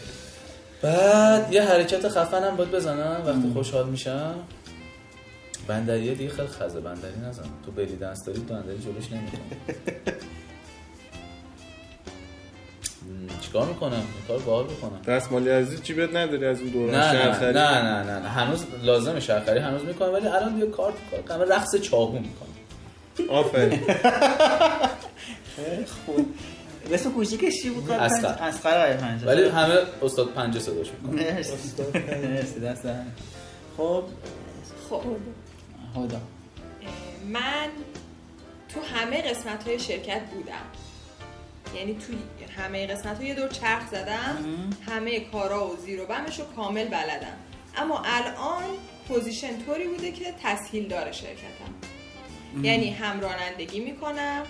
بعد 0.82 1.54
یه 1.54 1.62
حرکت 1.62 2.08
خفنم 2.10 2.56
باید 2.56 2.72
بزنم. 2.72 3.22
وقتی 3.26 3.54
خوشحال 3.54 3.90
میشم. 3.90 4.36
بندریه 5.68 6.14
دیگه 6.14 6.30
خیلی 6.30 6.48
خزه. 6.48 6.80
بندری 6.80 7.20
نزن. 7.30 7.44
تو 7.66 7.72
بلی 7.72 7.96
دنس 7.96 8.26
داری 8.26 8.40
بندری 8.40 8.78
جلوش 8.78 9.12
نمی‌کنه. 9.12 9.42
چیکار 13.42 13.68
می‌کنم؟ 13.68 14.04
کار 14.28 14.40
باحال 14.40 14.66
بکنم 14.66 15.02
دستمالی 15.08 15.50
عزیز 15.50 15.82
چی 15.82 15.94
بهت 15.94 16.16
نداری 16.16 16.46
از 16.46 16.62
اون 16.62 16.70
دوران؟ 16.70 16.96
نه 16.96 17.12
نه 17.12 17.12
شهرخری؟ 17.12 17.54
نه 17.54 17.82
نه 17.82 18.04
نه 18.04 18.20
نه. 18.20 18.30
هنوز 18.30 18.66
لازمه 18.84 19.20
شهرخری 19.20 19.60
هنوز 19.60 19.86
می‌کنم 19.86 20.14
ولی 20.14 20.28
الان 20.28 20.54
دیگه 20.56 20.68
کارت 20.68 20.96
کار 21.28 21.46
رقص 21.46 21.76
چاقو 21.76 22.20
می‌کنم. 22.20 22.48
آفرین. 23.30 23.80
خوب 26.06 26.36
اسم 26.92 27.12
کوچیکش 27.12 27.62
چی 27.62 27.70
بود؟ 27.70 27.92
اصغر. 27.92 28.44
اصغر 28.48 28.94
پنجه 28.94 29.28
ولی 29.28 29.50
همه 29.50 29.76
استاد 30.02 30.28
پنجه 30.28 30.60
صداش 30.60 30.88
می‌کنم 30.92 31.16
مرسی. 31.16 32.60
دست 32.60 32.88
خب. 33.78 34.04
خب. 34.90 35.02
هدا 35.96 36.16
اه، 36.16 36.22
من 37.30 37.68
تو 38.74 38.80
همه 38.82 39.22
قسمت 39.22 39.68
های 39.68 39.80
شرکت 39.80 40.22
بودم. 40.34 40.54
یعنی 41.76 41.94
تو 41.94 42.14
همه 42.58 42.88
قسمت 42.88 43.22
یه 43.22 43.34
دور 43.34 43.48
چرخ 43.50 43.88
زدم 43.92 44.38
همه 44.90 45.20
کارا 45.20 45.68
و 45.68 45.76
زیر 45.76 46.02
و 46.02 46.06
بمش 46.06 46.40
رو 46.40 46.46
کامل 46.56 46.86
بلدم. 46.86 47.38
اما 47.78 48.02
الان 48.06 48.64
position 49.08 49.62
طوری 49.66 49.88
بوده 49.88 50.12
که 50.12 50.26
تحصیلدار 50.44 51.12
شرکتم. 51.12 51.74
یعنی 52.64 52.90
هم 52.92 53.20
رانندگی 53.20 53.80
می‌کنم 53.80 54.44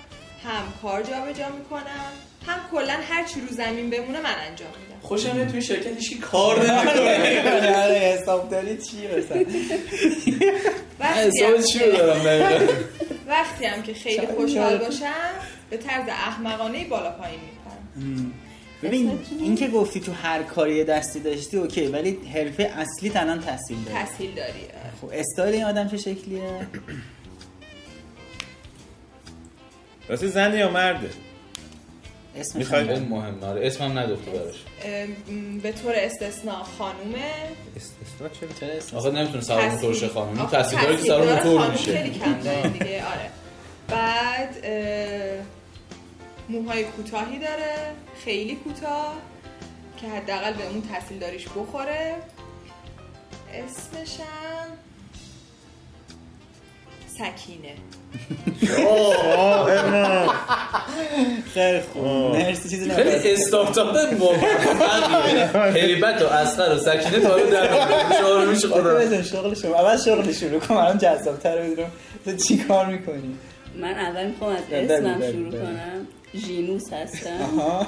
هم 0.44 0.74
کار 0.82 1.04
جابجا 1.04 1.50
می‌کنم 1.50 2.12
هم 2.48 2.60
کلا 2.72 2.94
هر 3.10 3.24
چی 3.24 3.42
رو 3.42 3.48
زمین 3.48 3.90
بمونه 3.90 4.22
من 4.22 4.36
انجام 4.48 4.68
میدم. 4.70 5.00
خوشم 5.02 5.36
میاد 5.36 5.48
توی 5.48 5.62
شرکت 5.62 5.88
هیچ 5.98 6.20
کار 6.22 6.60
نمی‌کنه. 6.60 7.76
آره 7.84 7.96
حسابداری 8.00 8.78
چی 8.78 9.08
مثلا؟ 9.08 9.46
وقتی 11.00 11.44
هم 11.44 11.54
حساب 11.54 11.62
چی 11.62 11.80
رو 11.80 11.86
که- 11.92 11.98
دارم 11.98 12.24
دقیقاً؟ 12.24 12.74
وقتی 13.28 13.66
هم 13.66 13.84
که 13.84 13.94
خیلی 13.94 14.28
خوشحال. 14.28 14.78
باشم 14.78 15.14
به 15.70 15.78
طرز 15.78 16.08
احمقانه 16.10 16.86
بالا 16.86 17.12
پایین 17.12 17.40
میپرم. 17.40 17.66
ببین 18.84 19.20
این 19.39 19.56
که 19.56 19.68
گفتی 19.68 20.00
تو 20.00 20.12
هر 20.13 20.44
کاری 20.44 20.84
دستی 20.84 21.20
داشتی 21.20 21.58
اوکی 21.58 21.88
ولی 21.88 22.18
حرفه 22.34 22.63
اصلی 22.63 23.12
الان 23.16 23.39
تحصیل 23.39 23.77
داری. 23.86 23.98
تسهیل 24.06 24.32
داری 24.36 24.50
آره. 24.51 24.92
خب 25.01 25.10
استایل 25.13 25.56
این 25.56 25.63
آدم 25.63 25.88
چه 25.88 25.98
شکلیه؟ 25.98 26.42
راستی 30.10 30.27
زن 30.27 30.54
یا 30.58 30.72
مرده 30.72 31.10
اسمش 32.39 32.56
می‌خوای- 32.56 32.88
خیلی 32.88 33.00
مهم 33.06 33.44
آره. 33.44 33.68
اسمم 33.68 33.98
ندخته 34.00 34.32
براش. 34.32 34.56
به 35.63 35.72
طور 35.72 35.94
استثناء 35.96 36.63
خانومه. 36.63 37.32
استثنا 37.75 38.30
چرا؟ 38.39 38.50
چرا 38.60 38.70
اسمش 38.77 38.94
آخه 38.94 39.12
نمی‌تونه 39.12 39.42
سوار 39.42 39.70
موتور 39.70 39.94
شه 39.94 40.08
خانم 40.08 40.46
تحصیل 40.46 40.80
داره 40.82 40.96
که 40.98 41.04
سوار 41.04 41.36
موتور 41.36 41.72
میشه. 41.72 41.98
خیلی 41.98 42.20
کم 42.20 42.39
داره 42.39 42.70
دیگه 42.80 43.04
آره. 43.06 43.30
بعد 43.88 44.56
اه، 44.63 45.44
موهای 46.50 46.84
کوتاهی 46.84 47.39
داره 47.39 47.75
خیلی 48.25 48.56
کوتاه 48.56 49.13
که 50.01 50.08
حداقل 50.08 50.54
به 50.54 50.68
اون 50.68 50.82
تحصیل 50.82 51.20
داریش 51.20 51.46
بخوره. 51.48 52.16
اسمشم 53.54 54.68
سکینه. 57.08 57.75
خیلی 61.54 61.82
خوب. 61.82 62.06
مرسی 62.06 62.70
چیزی 62.70 62.89
خیلی 62.89 63.10
نمی‌خواد. 63.10 63.34
استارتاپ 63.34 63.98
موفقیه 63.98 65.74
هیبت 65.74 66.22
و 66.22 66.25
اسقر 66.25 66.75
و 66.75 66.77
سکینه 66.80 67.20
تا 67.20 67.36
رو 67.36 67.50
در 67.50 67.68
خدا 68.70 68.96
بزن 68.96 69.24
شغل 69.24 69.54
شما. 69.54 69.75
اول 69.75 69.98
شغل 69.98 70.32
شروع 70.32 70.60
کن. 70.60 70.75
الان 70.75 70.98
جذاب‌تر 70.98 71.62
بدونم. 71.62 71.92
تو 72.25 72.36
چی 72.36 72.58
کار 72.58 72.86
می‌کنی؟ 72.86 73.38
من 73.75 74.00
اول 74.00 74.27
می‌خوام 74.27 74.56
از 74.56 74.63
اسمم 74.72 75.32
شروع. 75.32 75.51
کنم. 75.51 76.08
ژینوس 76.36 76.93
هستم 76.93 77.88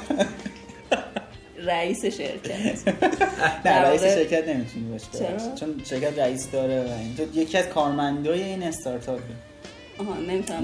رئیس 1.66 2.06
شرکت. 2.06 2.88
نه 3.66 3.72
رئیس 3.72 4.04
شرکت 4.04 4.48
نمی‌تونی 4.48 4.86
باش 4.92 5.02
چرا؟ 5.20 5.28
ببخشید. 5.30 5.56
چون 5.56 5.82
شرکت 5.86 6.20
رئیس 6.20 6.52
داره 6.52 6.82
و 6.82 6.88
این 7.00 7.16
تو 7.16 7.40
یکی 7.40 7.58
از 7.58 7.68
کارمندای 7.68 8.44
این 8.44 8.64
استارتاپی 8.64 9.34
آها 10.00 10.14
نمی‌تونم 10.20 10.60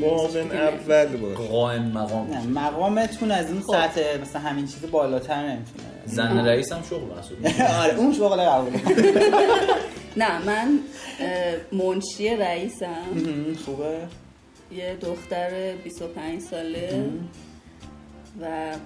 معاون 0.00 0.50
اول 0.52 1.16
باش 1.16 1.36
قائم 1.48 1.82
مقام. 1.82 2.30
نه 2.30 2.42
مقامتون 2.60 3.30
از 3.30 3.50
اون 3.50 3.62
سطح 3.62 4.20
مثلا 4.22 4.40
همین 4.42 4.66
چیز 4.66 4.90
بالاتر 4.90 5.42
نمی‌تونه. 5.42 5.84
زن 6.06 6.46
رئیس 6.46 6.72
هم 6.72 6.82
شغل 6.90 7.00
محسوب 7.16 7.38
آره 7.82 7.94
اون 7.96 8.12
شغل 8.14 8.40
قبوله 8.40 8.80
نه 10.16 10.44
من 10.46 10.78
منشی 11.72 12.36
رئیسم. 12.36 12.94
خوبه. 13.66 13.96
یه 14.76 14.96
دختر 15.00 15.76
25 15.76 16.40
ساله 16.40 17.10
و 18.40 18.76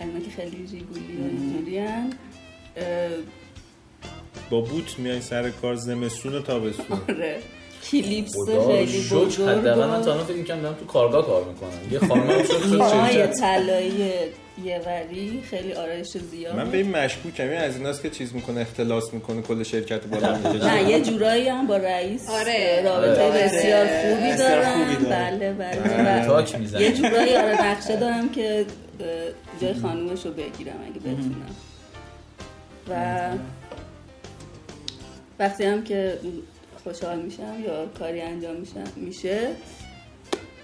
اینا 0.00 0.20
که 0.20 0.30
خیلی 0.30 0.66
ریگولی 0.66 1.16
و 1.16 1.24
اینجوری 1.24 1.80
با 4.50 4.60
بوت 4.60 4.98
میای 4.98 5.20
سر 5.20 5.50
کار 5.50 5.74
زمستون 5.74 6.34
و 6.34 6.40
تابستون. 6.40 7.00
آره. 7.08 7.42
کلیپس 7.90 8.34
خیلی 8.66 9.08
بزرگ. 9.10 9.48
حداقل 9.48 9.88
من 9.88 10.02
تا 10.02 10.12
الان 10.12 10.24
فکر 10.24 10.54
دارم 10.54 10.74
تو 10.74 10.86
کارگاه 10.86 11.26
کار 11.26 11.44
می‌کنم. 11.44 11.92
یه 11.92 11.98
خانم 11.98 12.42
شد 12.42 12.62
شد 12.62 12.76
موهای 12.76 13.12
شرکت 13.12 13.40
طلایی 13.40 14.12
یه 14.64 14.80
وری 14.86 15.42
خیلی 15.50 15.72
آرایش 15.72 16.06
زیاد. 16.06 16.56
من 16.56 16.70
به 16.70 16.76
این 16.76 16.96
مشکوکم. 16.96 17.44
این 17.44 17.58
از 17.58 17.76
ایناست 17.76 18.02
که 18.02 18.10
چیز 18.10 18.34
می‌کنه 18.34 18.60
اختلاس 18.60 19.14
می‌کنه 19.14 19.42
کل 19.42 19.62
شرکت 19.62 20.06
بالا 20.06 20.36
می‌کشه 20.36 20.74
نه 20.74 20.90
یه 20.90 21.00
جورایی 21.00 21.48
هم 21.48 21.66
با 21.66 21.76
رئیس 21.76 22.30
آره. 22.30 22.82
رابطه 22.84 23.22
آره. 23.22 23.44
بسیار 23.44 23.86
خوبی 23.86 24.36
دارم. 24.36 24.96
بله 25.10 25.52
بله 25.52 26.26
تاک 26.26 26.58
می‌زنه 26.58 26.82
یه 26.82 26.92
جورایی 26.92 27.36
آره 27.36 27.66
نقشه 27.66 27.96
دارم 27.96 28.28
که 28.28 28.66
جای 29.60 29.74
خانومش 29.74 30.26
رو 30.26 30.32
بگیرم 30.32 30.76
اگه 30.86 31.00
بتونم. 31.00 31.56
و 32.88 33.28
وقتی 35.38 35.64
هم 35.64 35.84
که 35.84 36.18
خوشحال 36.80 37.18
میشم 37.22 37.56
یا 37.64 37.86
کاری 37.86 38.20
انجام 38.20 38.56
میشم 38.56 38.84
میشه. 38.96 39.48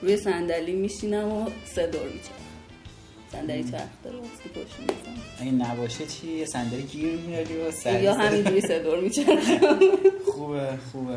روی 0.02 0.16
صندلی 0.16 0.72
میشینم 0.72 1.32
و 1.32 1.46
سه 1.74 1.86
دور 1.86 2.02
میچرخم. 2.02 2.32
صندلی 3.32 3.64
چرخ 3.64 3.82
داره 4.04 4.16
وقتی 4.16 4.48
پشت 4.48 4.78
می‌زنم. 4.80 5.22
اگه 5.40 5.50
نباشه 5.50 6.06
چی؟ 6.06 6.32
یه 6.32 6.46
صندلی 6.46 6.82
گیر 6.82 7.16
میاری 7.16 7.56
و 7.56 7.70
سر 7.70 8.02
یا 8.02 8.14
همینجوری 8.14 8.60
سه 8.60 8.78
دور 8.78 9.00
میچرخم. 9.00 9.78
خوبه 10.34 10.68
خوبه. 10.92 11.16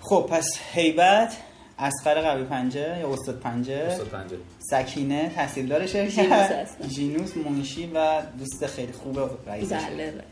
خب 0.00 0.26
پس 0.30 0.58
هیبت 0.72 1.36
اسقر 1.78 2.20
قوی 2.20 2.44
پنجه 2.44 2.98
یا 3.00 3.12
استاد 3.12 3.40
پنجه؟ 3.40 3.74
استاد 3.74 4.06
پنجه. 4.06 4.36
سکینه 4.70 5.32
تحصیلدار 5.34 5.86
شرکت 5.86 6.32
هستم. 6.32 6.88
ژینوس 6.94 7.36
منشی 7.36 7.90
و 7.94 8.22
دوست 8.38 8.66
خیلی 8.66 8.92
خوبه 8.92 9.30
رئیس 9.46 9.68
شرکت. 9.68 9.90
بله 9.90 10.10
بله 10.10 10.24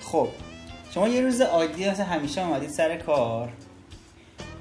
خب 0.00 0.28
شما 0.96 1.08
یه 1.08 1.20
روز 1.20 1.40
عادی 1.40 1.84
همیشه 1.84 2.46
اومدید 2.46 2.70
سر 2.70 2.96
کار 2.96 3.48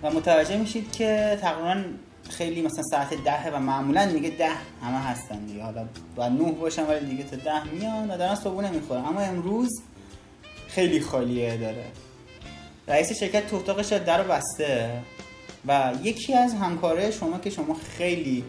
و 0.03 0.11
متوجه 0.11 0.57
میشید 0.57 0.91
که 0.91 1.37
تقریبا 1.41 1.83
خیلی 2.29 2.61
مثلا 2.61 2.83
ساعت 2.83 3.13
ده 3.13 3.51
و 3.51 3.59
معمولا 3.59 4.05
دیگه 4.05 4.29
ده 4.29 4.49
همه 4.81 4.97
هستن 4.97 5.45
دیگه. 5.45 5.63
حالا 5.63 5.85
باید 6.15 6.31
نه 6.31 6.51
باشن 6.51 6.83
ولی 6.83 7.05
دیگه 7.05 7.23
تا 7.23 7.35
ده 7.35 7.63
میان 7.63 8.11
و 8.11 8.17
دارن 8.17 8.35
صبحونه 8.35 8.71
می‌خورن. 8.71 9.05
اما 9.05 9.19
امروز 9.19 9.81
خیلی 10.67 10.99
خالیه 10.99 11.57
داره. 11.57 11.85
رئیس 12.87 13.19
شرکت 13.19 13.47
تو 13.47 13.55
اتاقش 13.55 13.93
در 13.93 14.23
بسته 14.23 15.01
و 15.67 15.93
یکی 16.03 16.33
از 16.33 16.53
همکاره 16.53 17.11
شما 17.11 17.39
که 17.39 17.49
شما 17.49 17.73
خیلی 17.97 18.43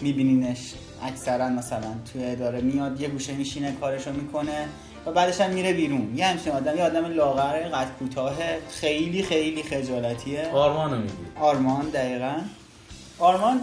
میبینینش 0.00 0.74
اکثرا 1.02 1.48
مثلا 1.48 1.94
توی 2.12 2.24
اداره 2.24 2.60
میاد 2.60 3.00
یه 3.00 3.08
گوشه 3.08 3.32
میشینه 3.32 3.72
کارشو 3.72 4.12
می‌کنه. 4.12 4.68
و 5.06 5.12
بعدش 5.12 5.40
هم 5.40 5.50
میره 5.50 5.72
بیرون. 5.72 6.12
یه 6.16 6.26
همچین 6.26 6.52
آدم 6.52 6.76
یه 6.76 6.82
آدم 6.82 7.04
لاغر 7.04 7.68
قد 7.68 7.88
کوتاه 7.98 8.36
خیلی 8.70 9.22
خیلی 9.22 9.62
خجالتیه. 9.62 10.48
آرمانو 10.52 10.96
میگی. 10.96 11.12
آرمان 11.40 11.88
دقیقا. 11.88 12.34
آرمان 13.18 13.60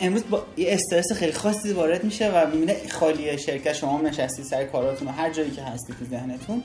امروز 0.00 0.22
با 0.30 0.42
یه 0.56 0.72
استرس 0.72 1.12
خیلی 1.12 1.32
خاصی 1.32 1.72
وارد 1.72 2.04
میشه 2.04 2.30
و 2.30 2.46
می‌بینه 2.46 2.76
خالی 2.88 3.38
شرکت 3.38 3.72
شما 3.72 4.00
نشستی 4.00 4.42
سر 4.42 4.64
کاراتون 4.64 5.08
و 5.08 5.10
هر 5.10 5.32
جایی 5.32 5.50
که 5.50 5.62
هستی 5.62 5.92
تو 5.98 6.04
ذهنتون. 6.04 6.62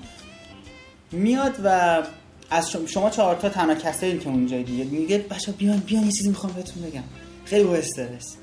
میاد 1.12 1.56
و 1.64 2.02
از 2.50 2.72
شما, 2.72 2.88
شما 2.88 3.10
چهار 3.10 3.36
تا 3.36 3.50
تنها 3.50 3.76
کسایی 3.76 4.18
که 4.18 4.28
اونجا 4.28 4.62
دیگه 4.62 4.84
میگه 4.84 5.18
بچا 5.18 5.52
بیان 5.52 5.78
بیان 5.78 6.06
یه 6.06 6.12
چیزی 6.12 6.30
می‌خوام 6.30 6.54
بهتون 6.54 6.84
بگم. 6.84 7.04
خیلی 7.46 7.64
با 7.64 7.76
استرس. 7.76 8.36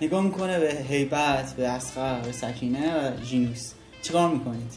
نگاه 0.00 0.22
می‌کنه 0.22 0.60
به 0.60 0.74
هیبت 0.88 1.52
به 1.52 1.68
اسقر 1.68 2.20
به 2.20 2.32
سکینه 2.32 2.96
و 2.96 3.24
ژینوس. 3.24 3.72
چیکار 4.02 4.28
می‌کنید؟ 4.28 4.72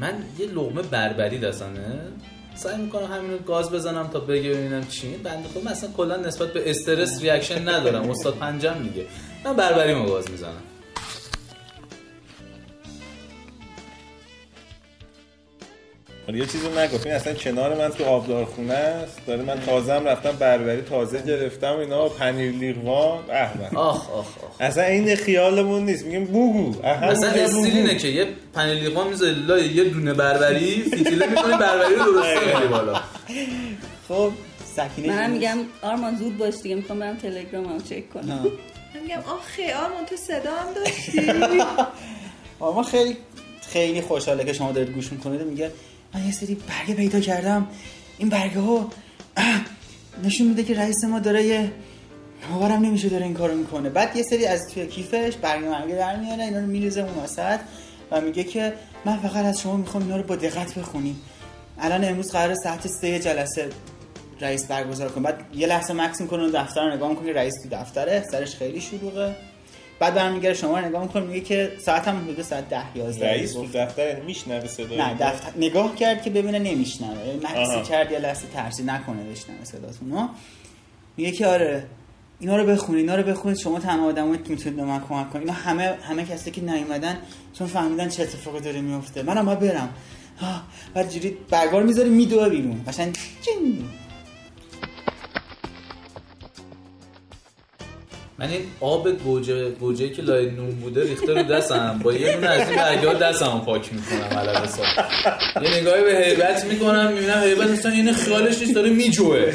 من 0.00 0.14
یه 0.38 0.46
لقمه 0.46 0.82
بربری 0.82 1.38
دستمه. 1.38 2.00
سعی 2.54 2.82
می‌کنم 2.82 3.12
همینو 3.12 3.38
گاز 3.38 3.70
بزنم 3.70 4.06
تا 4.06 4.20
بگه 4.20 4.50
ببینم 4.50 4.86
چی. 4.86 5.16
بنده 5.16 5.48
خود 5.48 5.64
من 5.64 5.72
اصلا 5.72 5.90
کلا 5.96 6.16
نسبت 6.16 6.52
به 6.52 6.70
استرس 6.70 7.22
reaction 7.22 7.68
ندارم. 7.68 8.10
استاد 8.10 8.34
پنجه‌م 8.34 8.82
دیگه 8.82 9.06
من 9.44 9.56
بربری 9.56 10.06
گاز 10.06 10.30
می‌زنم. 10.30 10.62
یه 16.34 16.46
چیزی 16.46 16.68
نگفت. 16.68 17.06
این 17.06 17.14
اصلا 17.14 17.34
کنار 17.34 17.74
من 17.74 17.88
تو 17.88 18.04
آبدارخونه 18.04 18.74
است. 18.74 19.20
داره 19.26 19.42
من 19.42 19.60
تازه 19.60 19.92
هم 19.92 20.04
رفتم 20.04 20.32
بربری 20.32 20.82
تازه 20.82 21.22
گرفتم. 21.22 21.78
اینا 21.78 22.08
پنیر 22.08 22.52
لیقوان 22.52 23.18
به. 23.26 23.78
آخ 23.78 24.10
آخ 24.10 24.10
آخ. 24.10 24.60
اصلا 24.60 24.84
این 24.84 25.16
خیالمون 25.16 25.84
نیست. 25.84 26.04
میگیم 26.04 26.24
بوگو. 26.24 26.86
اصلا 26.86 27.30
استایل 27.30 27.76
اینه 27.76 27.96
که 27.96 28.08
یه 28.08 28.26
پنلیقا 28.54 29.04
می‌ذاری 29.04 29.34
لای 29.34 29.68
یه 29.68 29.84
دونه 29.84 30.14
بربری 30.14 30.82
فیتیله 30.82 31.26
می‌کنی 31.26 31.56
بربری 31.60 31.94
رو 31.94 32.12
درسته 32.12 32.46
میاری 32.46 32.68
بالا. 32.68 33.00
خب 34.08 34.32
سکینه 34.76 35.08
منم 35.08 35.26
جون. 35.26 35.30
میگم 35.30 35.58
آرمان 35.82 36.16
زود 36.16 36.38
باش 36.38 36.54
دیگه 36.62 36.74
می‌خوام 36.74 36.98
برم 36.98 37.16
تلگرامم 37.16 37.80
چک 37.80 38.10
کنم. 38.10 38.46
من 38.94 39.02
میگم 39.02 39.18
آخه 39.18 39.76
آرمان 39.76 40.06
تو 40.06 40.16
صدا 40.16 40.50
هم 40.50 40.74
داشتی. 40.74 41.32
آرمان 42.60 42.84
خیلی 42.84 43.16
خیلی 43.68 44.00
خوشحاله 44.00 44.44
که 44.44 44.52
شما 44.52 44.72
دارید 44.72 44.94
گوش 44.94 45.12
می‌کنید. 45.12 45.42
میگه 45.42 45.70
من 46.14 46.26
یه 46.26 46.32
سری 46.32 46.54
برگه 46.54 46.94
پیدا 46.94 47.20
کردم. 47.20 47.66
این 48.18 48.28
برگه 48.28 48.60
ها 48.60 48.90
نشون 50.24 50.46
میده 50.46 50.64
که 50.64 50.74
رئیس 50.74 51.04
ما 51.04 51.18
داره 51.18 51.44
یه 51.44 51.72
باورم 52.50 52.82
نمیشه 52.82 53.08
داره 53.08 53.24
این 53.24 53.34
کارو 53.34 53.56
می‌کنه. 53.56 53.90
بعد 53.90 54.16
یه 54.16 54.22
سری 54.22 54.46
از 54.46 54.68
توی 54.74 54.86
کیفش 54.86 55.36
برگه 55.36 55.68
مرگه 55.68 55.94
در 55.94 56.16
میاره 56.16 56.44
اینا 56.44 56.58
رو 56.58 56.66
میریزه 56.66 57.00
اون 57.00 57.24
وسط 57.24 57.60
و 58.10 58.20
میگه 58.20 58.44
که 58.44 58.72
من 59.04 59.16
فقط 59.16 59.44
از 59.44 59.60
شما 59.60 59.76
می‌خوام 59.76 60.02
اینا 60.02 60.16
رو 60.16 60.22
با 60.22 60.36
دقت 60.36 60.78
بخونیم. 60.78 61.20
الان 61.80 62.04
امروز 62.04 62.32
قرار 62.32 62.54
ساعت 62.54 62.86
سه 62.86 63.18
جلسه 63.18 63.68
رئیس 64.40 64.66
برگزار 64.66 65.08
کنه 65.08 65.24
بعد 65.24 65.40
یه 65.54 65.66
لحظه 65.66 65.94
مکس 65.94 66.20
می‌کنه 66.20 66.42
اون 66.42 66.50
دفتر 66.50 66.88
رو 66.88 66.94
نگاه 66.94 67.10
می‌کنه 67.10 67.32
رئیس 67.32 67.54
تو 67.62 67.68
دفتره 67.68 68.24
سرش 68.30 68.56
خیلی 68.56 68.80
شلوغه. 68.80 69.36
بعد 69.98 70.14
برمیگره 70.14 70.54
شما 70.54 70.80
نگاه 70.80 71.02
می‌کنه 71.02 71.24
میگه 71.24 71.40
که 71.40 71.72
ساعت 71.78 72.08
هم 72.08 72.16
حدود 72.24 72.42
ساعت 72.42 72.68
10 72.68 72.82
11 72.96 73.28
رئیس 73.30 73.52
تو. 73.52 73.66
دفتر 73.74 74.08
یعنی 74.08 74.20
میشنوه 74.20 74.66
صدا 74.66 74.96
نه 74.96 75.14
دفتر 75.14 75.48
نگاه 75.58 75.96
کرد 75.96 76.22
که 76.22 76.30
ببینه 76.30 76.58
نمیشنوه. 76.58 77.36
مکسی 77.42 77.56
آها. 77.56 77.82
کرد 77.82 78.12
یه 78.12 78.18
لحظه 78.18 78.46
ترسید 78.54 78.90
نکنه 78.90 79.22
بشنوه 79.30 79.64
صداتونو 79.64 80.28
میگه 81.16 81.30
که 81.30 81.46
آره 81.46 81.86
اینا 82.40 82.56
رو 82.56 82.66
بخونید 82.66 83.00
اینا 83.00 83.14
رو 83.14 83.22
بخونید 83.22 83.58
شما 83.58 83.78
تنها 83.78 84.06
آدمایی 84.06 84.42
که 84.42 84.50
می‌تونید 84.50 84.76
به 84.76 84.84
من 84.84 85.00
کمک 85.08 85.30
کنید. 85.30 85.48
اینا 85.48 85.58
همه 85.58 85.98
همه 86.02 86.24
کسی 86.24 86.50
که 86.50 86.60
نیومدن 86.60 87.18
چون 87.58 87.66
فهمیدن 87.66 88.08
چه 88.08 88.22
اتفاقی 88.22 88.60
داره 88.60 88.80
میفته 88.80 89.22
منم 89.22 89.44
باید 89.44 89.58
برم. 89.58 89.88
بعد 90.94 91.10
جوری 91.10 91.36
برگار 91.50 91.82
می‌ذاره 91.82 92.08
میدوه 92.08 92.48
بیرون. 92.48 92.84
قشنگ 92.88 93.16
من 98.38 98.50
این 98.50 98.60
آب 98.80 99.10
گوجه 99.10 99.70
گوجه 99.70 100.08
که 100.08 100.22
لای 100.22 100.50
نون 100.50 100.70
بوده 100.70 101.02
ریخته 101.02 101.34
رو 101.34 101.42
دستم. 101.42 102.00
با 102.02 102.12
یه 102.12 102.34
دونه 102.34 102.46
از 102.46 102.70
این 102.70 102.78
برگه 102.78 103.14
دستم 103.14 103.62
پاک 103.66 103.90
می‌کنم 103.92 104.38
علل 104.38 104.68
یه 105.62 105.80
نگاهی 105.80 106.02
به 106.04 106.24
هیبت 106.24 106.64
می‌کنم 106.64 107.12
می‌بینم 107.12 107.42
هیبت 107.42 107.70
اصلا 107.70 107.92
اینه 107.92 108.12
خیالش 108.12 108.58
نیست 108.58 108.74
داره 108.74 108.90
میجوه. 108.90 109.52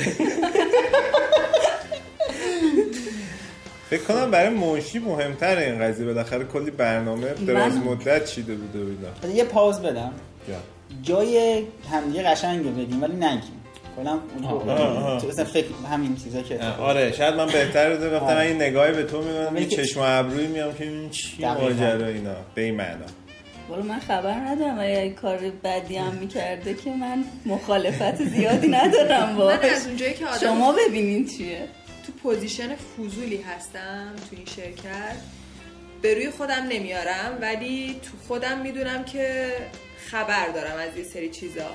فکر 3.90 4.04
کنم 4.04 4.32
برای 4.32 4.50
منشی 4.50 5.00
مهمتر 5.00 5.58
این 5.58 5.80
قضیه. 5.80 6.06
بالاخره 6.06 6.46
کلی 6.46 6.72
برنامه 6.72 7.34
دراز 7.48 7.78
مدت 7.78 8.26
چیده 8.26 8.56
بوده 8.56 8.80
اینا. 8.80 9.10
بعد 9.24 9.36
یه 9.36 9.44
پاوز 9.44 9.80
بدم. 9.80 10.12
جا. 10.48 10.56
جای 11.04 11.64
همدیگه 11.92 12.24
قشنگ 12.24 12.66
رو 12.66 12.72
بدیم 12.72 13.04
ولی 13.04 13.14
نگیم. 13.14 13.61
کلا. 13.96 14.20
تو 15.20 15.28
اصلا 15.28 15.46
فکر 15.46 15.66
همین 15.92 16.16
چیزا 16.16 16.42
که 16.42 16.60
آره 16.64 17.12
شاید 17.12 17.34
من 17.36 17.46
بهتر 17.46 17.94
بوده 17.96 18.10
گفتم. 18.20 18.26
من 18.26 18.38
این 18.38 18.56
نگاهی 18.56 18.92
به 18.94 19.04
تو 19.04 19.18
ولی 19.22 19.60
این 19.60 19.70
که- 19.70 19.76
چشم 19.86 20.00
و 20.00 20.04
ابروی 20.08 20.48
میام 20.48 20.74
که 20.74 20.84
این 20.84 21.10
چی. 21.10 21.46
ماجرا 21.46 22.08
اینا. 22.08 22.36
به 22.56 22.62
این 22.62 22.76
معنا. 22.76 23.06
والا 23.70 23.82
من 23.84 24.00
خبر 24.00 24.34
ندارم 24.34 24.78
ولی 24.78 24.96
اگه 24.96 25.10
کار 25.14 25.38
بدی 25.64 25.96
هم 25.98 26.14
می‌کرده 26.14 26.74
که 26.74 26.90
من 26.92 27.24
مخالفت 27.46 28.24
زیادی 28.24 28.68
ندارم 28.68 29.30
من 29.30 29.36
باش 29.38 29.60
از 29.66 29.88
اونجایی 29.88 30.14
که 30.14 30.26
آدم 30.28 30.38
شما 30.40 30.74
ببینین 30.88 31.26
چیه. 31.28 31.68
تو 32.06 32.12
position 32.24 32.76
فضولی 32.76 33.42
هستم 33.42 34.14
تو 34.30 34.36
این 34.36 34.46
شرکت. 34.46 35.16
به 36.02 36.14
روی 36.14 36.30
خودم 36.30 36.64
نمیارم 36.70 37.38
ولی 37.42 37.96
تو 38.04 38.10
خودم 38.28 38.58
می‌دونم 38.62 39.04
که 39.04 39.48
خبر 40.12 40.48
دارم 40.48 40.78
از 40.92 40.98
یه 40.98 41.04
سری 41.04 41.30
چیزا. 41.30 41.70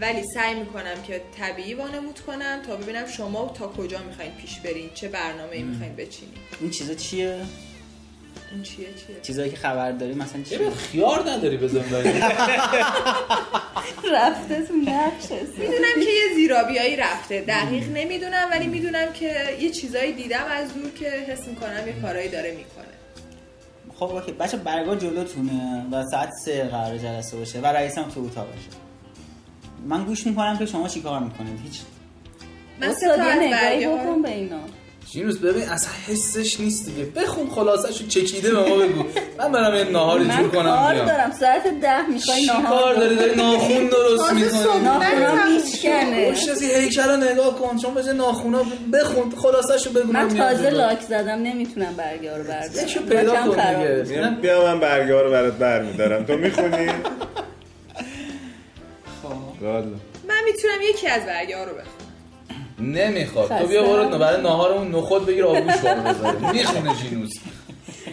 ولی 0.00 0.22
سعی 0.34 0.54
می‌کنم 0.54 1.02
که 1.06 1.22
طبیعی 1.38 1.74
وانمود 1.74 2.20
کنم 2.20 2.62
تا 2.66 2.76
ببینم 2.76 3.06
شما 3.06 3.54
تا 3.58 3.68
کجا 3.68 3.98
می‌خواین 4.02 4.32
پیش 4.32 4.60
برین 4.60 4.90
چه 4.94 5.08
برنامه 5.08 5.52
ای 5.52 5.62
می‌خواین 5.62 5.96
بچینین. 5.96 6.34
این 6.60 6.70
چیزا 6.70 6.94
چیه؟ 6.94 7.40
این 8.52 8.62
چیه 8.62 8.86
چیه؟ 8.86 9.20
چیزایی 9.22 9.50
که 9.50 9.56
خبر 9.56 9.92
داری 9.92 10.14
مثلا 10.14 10.42
چیه 10.42 10.58
چرا 10.58 10.70
خیار 10.70 11.30
نداری 11.30 11.56
بزن؟ 11.56 11.84
رفته 14.14 14.62
تو 14.62 14.74
نقش 14.74 15.30
می‌دونم 15.58 15.94
که 15.94 16.10
یه 16.10 16.34
زیرابیایی 16.34 16.96
رفته 16.96 17.40
دقیق 17.40 17.88
نمی‌دونم 17.88 18.48
ولی 18.50 18.66
می‌دونم 18.66 19.12
که 19.12 19.56
یه 19.60 19.70
چیزایی 19.70 20.12
دیدم 20.12 20.44
از 20.50 20.74
دور 20.74 20.90
که 20.90 21.10
حس 21.10 21.48
می‌کنم 21.48 21.86
یه 21.86 21.92
کارایی 22.02 22.28
داره 22.28 22.50
می‌کنه. 22.50 22.84
خب 23.98 24.04
اوکی. 24.04 24.32
بچه 24.32 24.56
برگار 24.56 24.96
جلوتونه 24.96 25.86
و 25.92 26.04
ساعت 26.10 26.30
سه 26.44 26.64
قرار 26.64 26.98
جلسه 26.98 27.36
باشه 27.36 27.60
و 27.60 27.66
رئیسم 27.66 28.02
تو 28.02 28.20
اتاق 28.20 28.46
باشه 28.46 28.68
من 29.84 30.04
گوش 30.04 30.26
می‌کنم 30.26 30.58
که 30.58 30.66
شما 30.66 30.88
چیکار 30.88 31.20
می‌کنید؟ 31.20 31.60
هیچ 31.64 31.80
من 32.80 32.88
استاد 32.88 33.18
یه 33.18 33.24
از 33.24 33.38
نگاهی 33.38 33.86
بکن 33.86 34.22
به 34.22 34.30
اینا. 34.30 34.56
جینوس 35.10 35.38
ببین 35.38 35.68
اصلا 35.68 35.90
حسش 36.06 36.60
نیست 36.60 36.86
دیگه. 36.86 37.04
بخون 37.04 37.50
خلاصش 37.50 38.08
چکیده 38.08 38.50
به 38.54 38.68
ما 38.68 38.76
بگو. 38.76 39.04
من 39.38 39.52
برم 39.52 39.74
یه 39.74 39.84
ناهاری 39.84 40.24
جور 40.24 40.34
من 40.34 40.50
کنم 40.50 40.76
کار 40.76 40.94
بیام. 40.94 41.06
دارم. 41.06 41.32
ساعت 41.40 41.80
ده 41.80 42.06
می‌خوای 42.06 42.40
چی 42.40 42.46
نهار 42.46 42.82
کار 42.82 42.94
داری؟ 42.94 43.16
داری 43.16 43.36
ناخون 43.36 43.86
درست 43.86 44.32
می‌کنی؟ 44.32 44.82
ناخونم 44.84 45.52
میشکنه. 45.54 46.32
خوش 46.32 46.48
از 46.48 46.62
این 46.62 46.70
هیکل 46.70 47.02
رو 47.02 47.16
نگاه 47.16 47.58
کن. 47.58 47.76
چون 47.76 47.94
بجه 47.94 48.12
ناخونا 48.12 48.62
بخون 48.92 49.30
خلاصش 49.30 49.86
رو 49.86 49.92
بگو 49.92 50.12
من 50.12 50.28
تازه. 50.28 50.70
لاک 50.70 51.00
زدم 51.00 51.42
نمی‌تونم 51.42 51.94
برگه 51.96 52.36
رو 52.36 52.44
بردارم. 52.44 52.86
یکیو 52.88 53.02
پیدا 53.02 53.34
کن. 53.34 54.02
دیگه. 54.02 54.30
بیا 54.42 54.64
من 54.64 54.80
برگه 54.80 55.22
رو 55.22 55.30
برات 55.30 55.54
برمیدارم. 55.54 56.24
تو 56.24 56.36
می‌خونی؟ 56.36 56.86
والا. 59.72 59.96
من 60.28 60.44
می‌تونم 60.44 60.78
یکی 60.82 61.08
از 61.08 61.26
برگه 61.26 61.58
ها 61.58 61.64
رو 61.64 61.70
بخونم. 61.70 62.94
نمی‌خواد. 62.94 63.48
تو 63.48 63.54
خسته 63.54 63.66
بیا 63.66 63.82
برو. 63.82 64.18
برای 64.18 64.42
ناهارمون 64.42 64.94
نخود 64.94 65.26
بگیر 65.26 65.44
آبگوش 65.44 65.76
برو 65.76 66.02
بذاری. 66.02 66.58
می‌خونه 66.58 66.94
جینوس. 66.94 67.32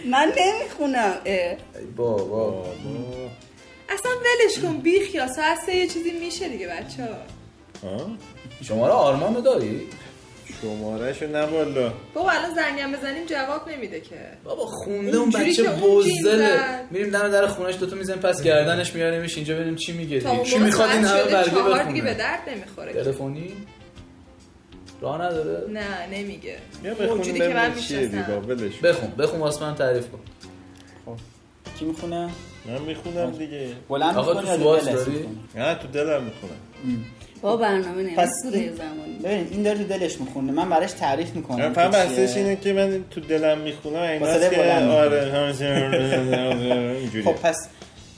من 0.06 0.34
نمی‌خونم. 0.38 1.18
بابا 1.98 2.24
بابا. 2.24 2.66
اصلا 3.90 4.12
ولش 4.12 4.60
کن 4.60 4.78
بیخ 4.78 5.16
یا 5.16 5.28
ساعت 5.28 5.58
سه 5.66 5.76
یه 5.76 5.88
چیزی 5.88 6.12
میشه 6.12 6.50
دیگه 6.50 6.68
بچه 6.68 7.04
ها؟ 7.04 7.10
شما 8.64 8.88
رو 8.88 8.94
آرمان 8.94 9.42
داری؟ 9.42 9.88
شمارهشو 10.62 11.28
نه 11.28 11.42
والا 11.42 11.94
بابا 12.14 12.32
الان 12.32 12.56
زنگم 12.56 12.92
بزنیم 12.92 13.26
جواب 13.26 13.70
نمیده 13.70 14.02
که. 14.02 14.16
بابا 14.44 14.66
خونده 14.66 15.08
اون 15.08 15.16
اونجوری 15.18 15.52
بچه 15.52 15.64
بزدله 15.64 16.58
زد. 16.58 16.88
میریم 16.92 17.10
دم 17.10 17.30
در 17.30 17.48
خونش 17.48 17.76
دوتا 17.80 17.96
می‌زنیم 17.96 18.20
پس 18.20 18.44
گردنش 18.44 18.96
میاریمش 18.96 19.36
اینجا 19.36 19.56
ببینیم 19.56 19.76
چی 19.76 19.92
میگه. 19.92 20.28
موقع 20.28 20.58
می‌خواد 20.58 20.90
این 20.90 21.06
همه 21.06 21.24
برگه 21.24 21.50
چهار 21.50 21.84
دیگه 21.84 22.02
به 22.02 22.10
بخونه 22.10 22.14
درد 22.14 22.50
نمی‌خوره. 22.50 22.94
تلفنی؟ 22.94 23.54
راه 25.02 25.22
نداره؟ 25.22 25.70
نه 25.70 26.08
نمیگه. 26.12 26.58
بیا 26.84 26.94
بخون 26.94 27.18
موجودی 27.18 27.40
که 27.40 27.48
من 27.48 27.72
می‌شناسم. 27.74 28.24
کن. 28.24 28.58
بخون 28.84 29.10
بخون 29.18 29.40
واسه 29.40 29.64
من 29.66 29.76
تعریف 29.76 30.08
کن. 30.10 30.20
کی 31.80 31.86
می‌خونه؟ 31.86 32.30
من 32.66 32.82
می‌خونم 32.82 33.32
دیگه. 33.32 33.68
بلند 33.90 34.16
می‌خونی 34.18 34.58
داری؟ 34.58 35.28
نه 35.56 35.76
تو 35.76 35.88
دلم 35.88 36.24
می‌خونم 36.24 37.06
با 37.42 37.58
برنامه 37.58 38.16
پس 38.16 38.30
این- 38.54 38.64
یه 38.64 38.72
زمانی. 38.72 39.14
ببین 39.24 39.48
این 39.52 39.64
داره 39.64 39.78
تو 39.78 39.84
دلش 39.84 40.20
می‌خونه. 40.20 40.52
من 40.52 40.70
براش 40.70 40.92
تعریف 40.92 41.36
می‌کنم 41.36 41.58
من 41.66 41.74
فهم 41.74 41.92
بحثش 41.92 42.38
اینه 42.38 42.56
که 42.56 42.74
من 42.74 43.04
تو 43.12 43.22
دلم 43.22 43.58
می‌خونم 43.58 43.96
این 44.02 44.20
که 44.50 44.62
آره 44.92 45.32
خب 47.24 47.32
پس 47.34 47.56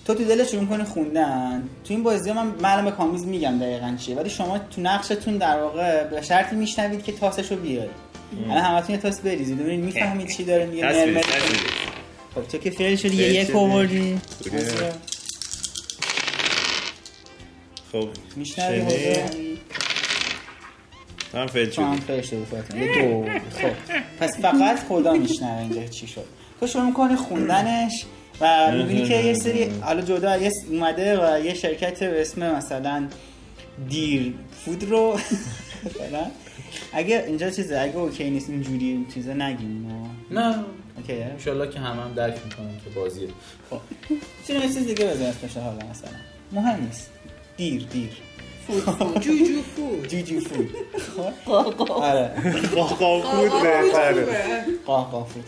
تو 0.07 0.13
تو 0.13 0.23
دلش 0.23 0.51
شروع 0.51 0.61
می‌کنی 0.61 0.83
خوندن. 0.83 1.63
تو 1.87 1.93
این 1.93 2.03
بازی 2.03 2.29
ها 2.29 2.43
من 2.43 2.51
معلومه 2.61 2.91
کامیز 2.91 3.25
میگم 3.25 3.59
دقیقا 3.59 3.95
چیه. 4.05 4.15
ولی 4.15 4.29
شما 4.29 4.57
تو 4.59 4.81
نقشتون 4.81 5.37
در 5.37 5.59
واقع 5.59 6.03
به 6.03 6.21
شرطی 6.21 6.55
میشنوید 6.55 7.03
که 7.03 7.11
تاسش 7.11 7.51
رو 7.51 7.57
بیاری 7.57 7.89
الان 8.49 8.63
همتون 8.63 8.95
یه 8.95 9.01
تاس 9.01 9.21
بریزید. 9.21 9.59
ببینید 9.59 9.85
می‌فهمید 9.85 10.27
چی 10.37 10.43
داره 10.43 10.65
میگه. 10.65 11.21
خب 12.35 12.41
تو 12.51 12.57
که 12.57 12.69
فعل 12.71 12.95
شدی 12.95 13.15
یه 13.15 13.33
یک. 13.33 13.55
آوردی. 13.55 14.19
خب 17.93 18.09
میشنوی 18.35 18.81
هم 21.33 21.47
فیل 21.47 21.69
تو 21.69 21.81
هم 21.81 21.97
فاطمه 22.51 22.81
یه 22.81 23.01
دو 23.01 23.25
خب. 23.59 23.71
پس 24.19 24.39
فقط 24.41 24.79
خدا 24.87 25.13
میشنوه 25.13 25.61
اینجا 25.61 25.87
چی 25.87 26.07
شد. 26.07 26.25
تو 26.59 26.67
شروع 26.67 26.85
می‌کنی 26.85 27.15
خوندنش 27.15 28.05
و 28.41 28.71
می‌بینی 28.71 29.07
که 29.07 29.15
یه 29.15 29.33
سری 29.33 29.63
حالا 29.81 30.01
جدا 30.01 30.37
یه 30.37 30.51
اومده 30.69 31.35
و 31.37 31.45
یه 31.45 31.53
شرکت 31.53 32.03
به 32.03 32.21
اسم 32.21 32.55
مثلا 32.55 33.07
دیر 33.89 34.33
فود 34.65 34.83
رو 34.83 35.19
مثلا 35.85 36.25
اگه 36.93 37.23
اینجا 37.27 37.49
چیزه 37.49 37.79
اگه 37.79 37.97
اوکی 37.97 38.29
نیست 38.29 38.49
اینجوری 38.49 39.05
چیزا 39.13 39.33
نگیم 39.33 39.69
ما 39.69 40.09
نه. 40.41 40.55
اوکیه 40.97 41.25
انشالله 41.25 41.69
که 41.69 41.79
همه 41.79 42.01
هم 42.01 42.13
درک 42.13 42.35
می‌کنن 42.45 42.77
که 42.83 42.89
بازیه. 42.99 43.27
چرا 44.47 44.57
یه 44.57 44.67
چیز 44.67 44.77
دیگه 44.77 45.05
بزن 45.05 45.25
اسمش 45.25 45.57
حالا 45.57 45.79
مثلا. 45.91 46.09
مهم 46.51 46.85
نیست. 46.85 47.09
دیر 47.57 47.85
دیر. 47.91 48.09
جوجو 49.19 49.61
فود. 49.75 50.07
جوجو 50.07 50.39
فود. 50.39 50.75
قاقا. 51.45 51.93
آره. 51.93 52.31
قاقا 52.75 53.21
فود 53.21 53.61
بهتره. 53.63 54.25
فود 54.85 55.43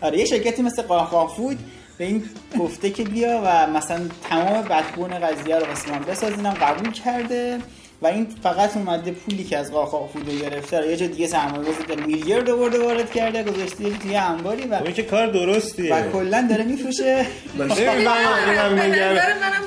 آره 0.00 0.18
یه 0.18 0.24
شرکتی 0.24 0.62
مثل 0.62 0.82
قاه 0.82 1.34
فود 1.36 1.58
به 1.98 2.04
این 2.04 2.24
گفته 2.58 2.90
که 2.90 3.04
بیا 3.04 3.42
و 3.44 3.66
مثلا 3.66 4.08
تمام 4.30 4.62
بدبون 4.62 5.18
قضیه 5.18 5.56
رو 5.58 5.66
واسه 5.66 5.90
من 5.92 5.98
بسازینم 5.98 6.54
قبول 6.54 6.92
کرده. 6.92 7.58
و 8.02 8.06
این 8.06 8.26
فقط 8.42 8.76
اومده 8.76 9.10
پولی 9.10 9.44
که 9.44 9.58
از 9.58 9.72
قاه 9.72 10.08
فود 10.12 10.30
رو 10.30 10.38
گرفته 10.38 10.80
رو 10.80 10.90
یه 10.90 10.96
جا 10.96 11.06
دیگه 11.06 11.26
سرمایه 11.26 11.62
گذاری 11.62 11.84
کرده. 11.88 12.06
میلیارد 12.06 12.50
آورده 12.50 12.78
وارد 12.78 13.12
کرده 13.12 13.42
گذاشته 13.42 13.84
یه 13.84 13.98
توی 13.98 14.16
انباری 14.16 14.66
و 14.66 14.74
اون 14.74 14.92
که 14.92 15.02
کار 15.02 15.26
درستیه. 15.26 15.94
و 15.94 16.10
کلا 16.10 16.46
داره 16.50 16.64
میفروشه. 16.64 17.26
به 17.58 17.64
میگم 17.64 17.78
منم 17.78 18.94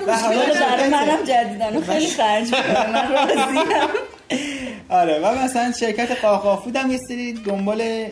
و 0.08 0.18
حالا 0.18 0.90
منم 0.92 1.24
جدیدن 1.24 1.82
خیلی 1.82 2.08
خرج 2.08 2.46
می‌کنم 2.46 2.92
من 2.92 3.12
راضیم. 3.12 3.62
آره 4.90 5.20
و 5.20 5.44
مثلا 5.44 5.72
شرکت 5.80 6.12
قاقافود 6.22 6.76
هم 6.76 6.92
یه 6.92 6.98
سری 7.08 7.34
دنبال 7.34 8.06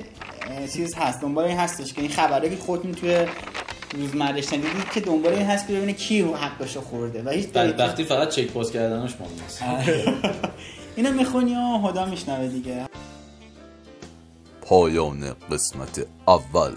چیز 0.74 0.96
هست. 0.96 1.22
دنبال 1.22 1.46
این 1.46 1.58
هستش 1.58 1.94
که 1.94 2.02
این 2.02 2.12
خبره 2.12 2.50
که 2.50 2.56
خودتون 2.56 2.92
توی 2.92 3.18
روزمره 3.94 4.42
شنیدید 4.42 4.90
که 4.94 5.00
دنبال 5.00 5.34
این 5.34 5.46
هست 5.46 5.68
که 5.68 5.74
ببینه 5.74 5.94
کی 5.94 6.22
حقشو 6.22 6.82
خورده 6.82 7.24
و 7.24 7.30
هیچ 7.30 7.48
بدبختی 7.48 8.04
فقط 8.04 8.30
چک 8.30 8.48
پست 8.48 8.74
کردنش 8.74 9.12
مهم 9.20 9.32
نیست. 9.44 9.64
اینو 10.96 11.12
می‌خونی 11.12 11.56
و 11.56 11.88
هدا 11.88 12.06
میشنوه 12.06 12.48
دیگه. 12.48 12.86
پایان 14.62 15.36
قسمت 15.52 16.06
اول. 16.28 16.72